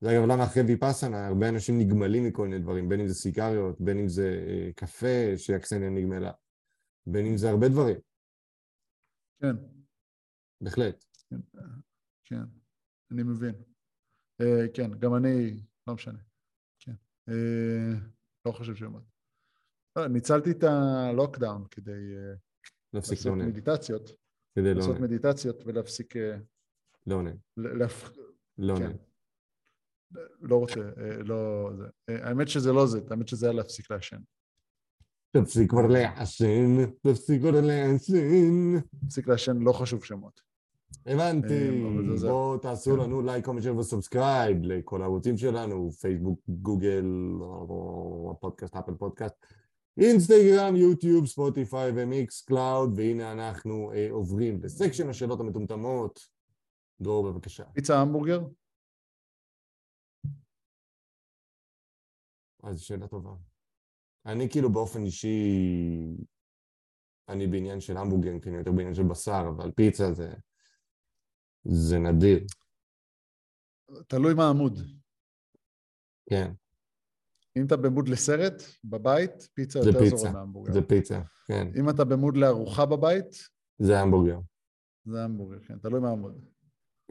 [0.00, 3.80] זה אגב למה אחרי ויפאסנה הרבה אנשים נגמלים מכל מיני דברים, בין אם זה סיגריות,
[3.80, 6.32] בין אם זה אה, קפה שאקסניה נגמלה,
[7.06, 7.96] בין אם זה הרבה דברים.
[9.42, 9.56] כן,
[10.60, 11.04] בהחלט.
[11.30, 11.40] כן,
[12.24, 12.59] כן,
[13.10, 13.54] אני מבין.
[14.40, 16.18] אה, כן, גם אני, לא משנה.
[16.78, 16.92] כן.
[17.28, 17.98] אה,
[18.46, 19.00] לא חושב שאומר.
[19.96, 22.14] לא, ניצלתי את הלוקדאון כדי
[22.92, 23.46] להפסיק לעשות לעונן.
[23.48, 24.10] מדיטציות.
[24.58, 25.04] כדי לעשות לעונן.
[25.04, 26.16] מדיטציות ולהפסיק...
[26.16, 26.36] אה,
[27.06, 27.36] לעונן.
[27.56, 28.18] ל- להפ-
[28.58, 28.92] לעונן.
[28.92, 28.96] כן.
[30.40, 30.80] לא רוצה,
[31.24, 31.70] לא...
[31.76, 31.84] זה.
[32.08, 34.20] האמת שזה לא זה, האמת שזה היה להפסיק לעשן.
[35.36, 38.14] תפסיק כבר לעשן, תפסיק כבר לעשן.
[39.02, 40.40] להפסיק לעשן לא חשוב שמות.
[41.06, 41.68] הבנתי.
[41.68, 42.16] אה.
[42.20, 42.98] בואו תעשו כן.
[42.98, 47.04] לנו like, comment, ו subscribe לכל הערוצים שלנו, פייסבוק, Google
[48.30, 49.34] Podcast, Apple Podcast,
[50.00, 56.20] אינסטגרם, יוטיוב, ספוטיפיי ו Mixcloud, והנה אנחנו אה, עוברים ל section השאלות המטומטמות.
[57.00, 57.64] דרור, בבקשה.
[57.64, 58.40] פיצה המבורגר?
[62.62, 63.30] אז זו שאלה טובה.
[64.26, 65.38] אני כאילו באופן אישי,
[67.28, 70.32] אני בעניין של המבורגרים, כאילו יותר בעניין של בשר, אבל פיצה זה,
[71.64, 72.46] זה נדיר,
[74.06, 74.78] תלוי מה העמוד.
[76.30, 76.52] כן,
[77.56, 80.16] אם אתה במוד לסרט בבית, פיצה יותר פיצה.
[80.16, 80.72] זורם מהמבורגר.
[80.72, 83.34] זה פיצה, כן, אם אתה במוד לארוחה בבית,
[83.78, 84.38] זה המבורגר,
[85.04, 86.44] זה המבורגר, כן, תלוי מה העמוד.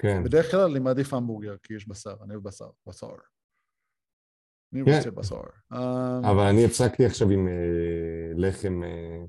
[0.01, 0.23] כן.
[0.23, 3.07] בדרך כלל אני מעדיף המבורגר, כי יש בשר, אני אוהב בשר, בשר.
[4.73, 4.91] אני כן.
[4.97, 5.41] רוצה בשר.
[5.73, 9.25] אמ, אבל אני הפסקתי עכשיו עם אה, לחם, אה,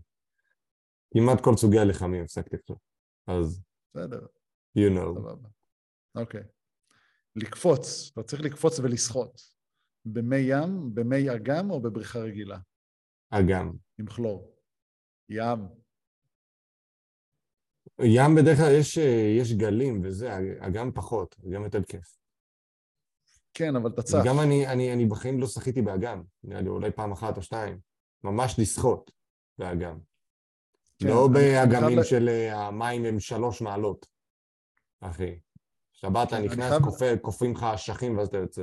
[1.15, 2.77] כמעט כל סוגי הלחמים הפסקתי עכשיו,
[3.27, 3.63] אז
[3.95, 4.27] בסדר,
[4.79, 5.49] you know, סבבה.
[6.15, 6.43] אוקיי.
[7.37, 9.41] לקפוץ, אתה צריך לקפוץ ולשחות.
[10.05, 12.59] במי ים, במי אגם או בבריכה רגילה?
[13.31, 13.73] אגם.
[13.99, 14.57] עם כלור.
[15.29, 15.59] ים.
[18.03, 18.97] ים בדרך כלל יש,
[19.41, 22.19] יש גלים וזה, אגם פחות, אגם יותר כיף.
[23.55, 24.19] כן, אבל אתה צף.
[24.23, 27.79] וגם אני, אני, אני בחיים לא שחיתי באגם, נראה לי אולי פעם אחת או שתיים,
[28.25, 29.11] ממש לשחות
[29.59, 29.99] באגם.
[30.99, 34.07] כן, לא באגמים של אה, המים הם שלוש מעלות,
[35.01, 35.41] אחי.
[36.01, 36.73] כן, אני נכנס,
[37.23, 38.63] כופים לך אשכים ואז אתה יוצא.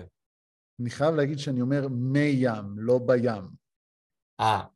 [0.82, 3.44] אני חייב להגיד שאני אומר מי ים, לא בים.
[4.40, 4.68] אה,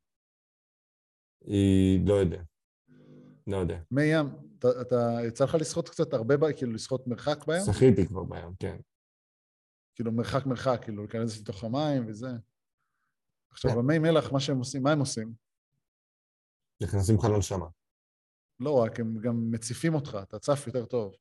[1.41, 2.43] היא- לא יודע.
[3.47, 3.81] לא יודע.
[3.91, 4.25] מי ים,
[4.59, 4.95] אתה, אתה
[5.27, 7.61] יצא לך לשחות קצת הרבה, ב- כאילו לשחות מרחק בים?
[7.73, 8.77] שחיתי כבר בים, כן.
[9.95, 12.27] כאילו מרחק מרחק, כאילו להיכנס לתוך המים וזה.
[13.51, 13.77] עכשיו, כן.
[13.77, 15.33] במי מלח, מה שהם עושים, מה הם עושים?
[16.83, 17.67] נכנסים לך לנשמה.
[18.59, 21.13] לא רק, הם גם מציפים אותך, אתה צף יותר טוב.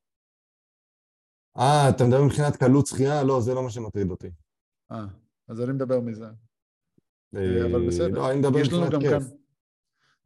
[1.58, 3.22] אה, אתה מדבר מבחינת קלות שחייה?
[3.22, 4.30] לא, זה לא מה שמטריד אותי.
[4.92, 5.06] אה,
[5.48, 6.26] אז אני מדבר מזה.
[7.36, 8.08] אה, אבל בסדר.
[8.08, 9.32] לא, אני מדבר מבחינת כיף.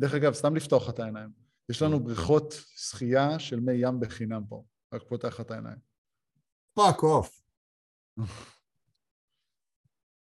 [0.00, 1.30] דרך אגב, סתם לפתוח את העיניים.
[1.68, 4.64] יש לנו בריכות שחייה של מי ים בחינם פה.
[4.94, 5.78] רק פותח את העיניים.
[6.74, 7.42] fuck off.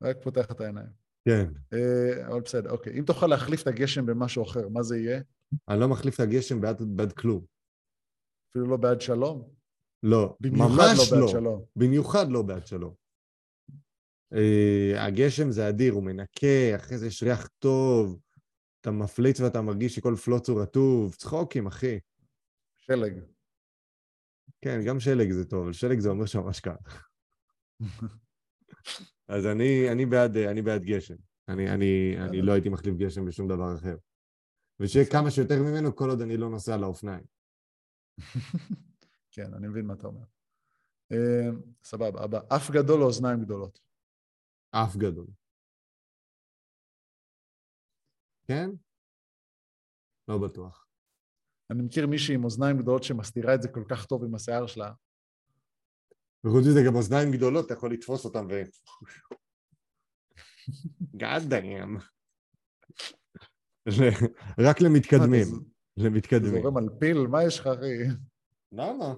[0.04, 0.89] רק פותח את העיניים.
[1.26, 1.45] כן.
[1.74, 3.00] אה, אבל בסדר, אוקיי.
[3.00, 5.22] אם תוכל להחליף את הגשם במשהו אחר, מה זה יהיה?
[5.70, 7.45] אני לא מחליף את הגשם בעד, בעד כלום.
[8.52, 9.59] אפילו לא בעד שלום?
[10.04, 11.28] לא, ממש לא לא.
[11.28, 11.64] שלום.
[11.76, 12.93] במיוחד לא בעד שלום.
[14.34, 18.20] אה, הגשם זה אדיר, הוא מנקה, אחרי זה יש ריח טוב,
[18.82, 22.00] אתה מפליץ ואתה מרגיש שכל פלוץ הוא רטוב, צחוקים, אחי.
[22.78, 23.20] שלג.
[24.62, 26.76] כן, גם שלג זה טוב, אבל שלג זה אומר שממש קר.
[29.28, 31.16] אז אני, אני, בעד, אני בעד גשם.
[31.47, 33.97] אני, אני, אני לא הייתי מחליף גשם בשום דבר אחר.
[34.80, 37.24] ושיהיה כמה שיותר ממנו כל עוד אני לא נוסע על האופניים.
[39.32, 40.26] כן, אני מבין מה אתה אומר.
[41.12, 41.50] אה,
[41.84, 42.40] סבבה, הבא.
[42.56, 43.80] אף גדול או אוזניים גדולות?
[44.72, 45.28] אף גדול.
[48.44, 48.70] כן?
[50.28, 50.88] לא בטוח.
[51.72, 54.94] אני מכיר מישהי עם אוזניים גדולות שמסתירה את זה כל כך טוב עם השיער שלה.
[56.44, 58.62] וחוץ מזה גם אוזניים גדולות, אתה יכול לתפוס אותם ו...
[61.24, 62.04] God damn.
[64.68, 65.56] רק למתקדמים, אתה
[65.98, 66.62] למתקדמים.
[66.62, 67.28] זורם על פיל?
[67.28, 68.04] מה יש לך, אחי?
[68.72, 69.13] למה?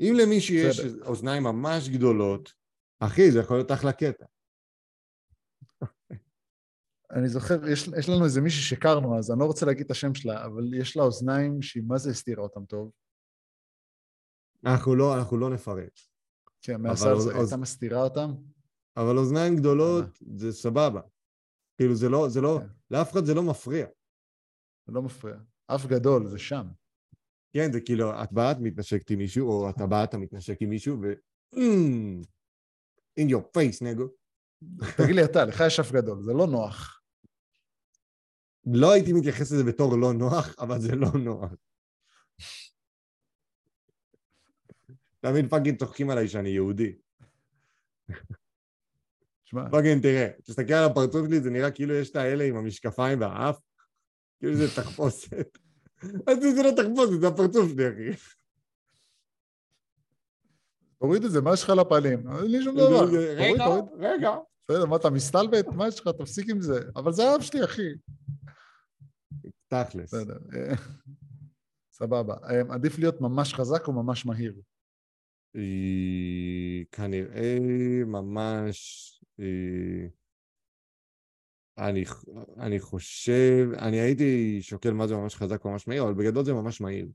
[0.00, 0.80] אם למישהו יש.
[1.02, 2.52] אוזניים ממש גדולות,
[3.00, 4.24] אחי, זה יכול להיות אחלה קטע.
[7.10, 10.14] אני זוכר, יש, יש לנו איזה מישהי שהכרנו אז, אני לא רוצה להגיד את השם
[10.14, 12.90] שלה, אבל יש לה אוזניים שהיא מה זה הסתירה אותם טוב.
[14.66, 16.00] אנחנו לא, אנחנו לא נפרט.
[16.62, 18.30] כן, אוז- זה הייתה מסתירה אותם.
[18.96, 20.04] אבל אוזניים גדולות
[20.36, 21.00] זה סבבה.
[21.76, 22.66] כאילו זה לא, זה לא, כן.
[22.90, 23.86] לאף אחד זה לא מפריע.
[24.86, 25.36] זה לא מפריע.
[25.66, 26.66] אף גדול, זה שם.
[27.56, 30.70] כן, זה כאילו, את באה, את מתנשקת עם מישהו, או אתה באה, אתה מתנשק עם
[30.70, 31.12] מישהו, ו...
[31.54, 32.26] "Mm,
[33.20, 34.08] in your face, נגו.
[34.96, 37.02] תגיד לי אתה, לך יש אף גדול, זה לא נוח.
[38.66, 41.52] לא הייתי מתייחס לזה בתור לא נוח, אבל זה לא נוח.
[45.20, 46.96] תמיד fucking צוחקים עליי שאני יהודי.
[49.44, 53.20] שמע, fucking תראה, תסתכל על הפרצוף שלי, זה נראה כאילו יש את האלה עם המשקפיים
[53.20, 53.60] והאף,
[54.38, 55.58] כאילו זה תחפושת.
[56.28, 58.20] אז זה לא תחפושת, זה הפרצוף שלי, אחי.
[60.98, 62.28] תוריד את זה, מה יש לך לפנים?
[62.28, 63.04] אין לי שום דבר.
[63.36, 63.66] רגע.
[63.98, 64.30] רגע.
[64.68, 65.66] בסדר, מה אתה מסתלבט?
[65.66, 66.08] מה יש לך?
[66.18, 66.80] תפסיק עם זה.
[66.96, 67.88] אבל זה האף שלי, אחי.
[69.68, 70.14] תכלס.
[70.14, 70.38] בסדר.
[70.54, 70.74] אה,
[71.92, 72.34] סבבה.
[72.44, 74.54] אה, עדיף להיות ממש חזק או ממש מהיר?
[75.56, 77.58] אה, כנראה
[78.06, 79.02] ממש...
[81.78, 82.04] אני,
[82.58, 86.52] אני חושב, אני הייתי שוקל מה זה ממש חזק או ממש מהיר, אבל בגדול זה
[86.52, 87.08] ממש מהיר.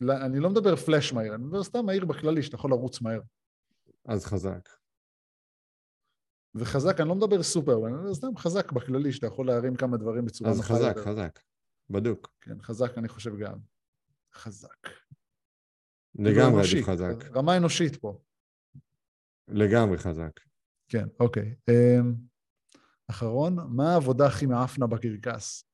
[0.00, 3.20] לא, אני לא מדבר פלאש מהיר, אני מדבר סתם מהיר בכללי, שאתה יכול לרוץ מהר.
[4.04, 4.68] אז חזק.
[6.54, 10.24] וחזק, אני לא מדבר סופר, אני מדבר סתם חזק בכללי, שאתה יכול להרים כמה דברים
[10.24, 11.10] בצורה אז נוחה חזק, יותר.
[11.10, 11.38] חזק.
[11.90, 12.34] בדוק.
[12.40, 13.58] כן, חזק אני חושב גם.
[14.34, 14.88] חזק.
[16.14, 17.36] לגמרי עדיף חזק.
[17.36, 18.20] רמה אנושית פה.
[19.48, 20.40] לגמרי חזק.
[20.92, 21.54] כן, אוקיי.
[21.70, 22.14] אמ,
[23.10, 25.64] אחרון, מה העבודה הכי מעפנה בקרקס?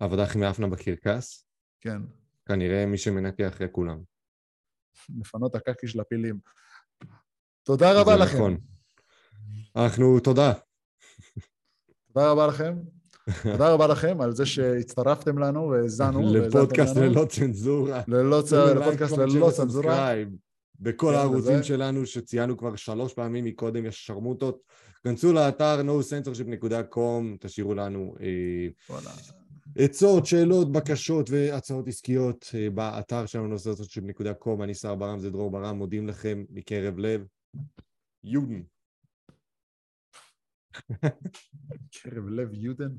[0.00, 1.46] העבודה הכי מאפנה בקרקס,
[1.80, 2.02] כן,
[2.46, 4.02] כנראה מי שמנקה אחרי כולם.
[5.20, 6.38] לפנות הקקי של הפילים.
[7.62, 8.36] תודה רבה לכם.
[8.36, 8.56] נכון.
[9.76, 10.52] אנחנו, תודה.
[12.06, 12.78] תודה רבה לכם.
[13.42, 16.34] תודה רבה לכם על זה שהצטרפתם לנו והאזנו.
[16.34, 16.96] לפודקאסט.
[16.96, 18.02] ללא צנזורה.
[18.08, 18.42] ללא.
[18.76, 20.12] לפודקאסט ללא צנזורה.
[20.80, 24.62] בכל כן, הערוצים וזה- שלנו שציינו כבר שלוש פעמים מקודם, יש שרמוטות.
[25.04, 28.96] כנסו לאתר nocensorship.com, תשאירו לנו אה.
[29.76, 34.62] עצות, שאלות, בקשות והצעות עסקיות אה, באתר שלנו nocensorship.com.
[34.64, 37.26] אני שר ברם, זה דרור ברם, מודים לכם מקרב לב.
[38.24, 38.62] יודן.
[42.02, 42.94] קרב לב יודן.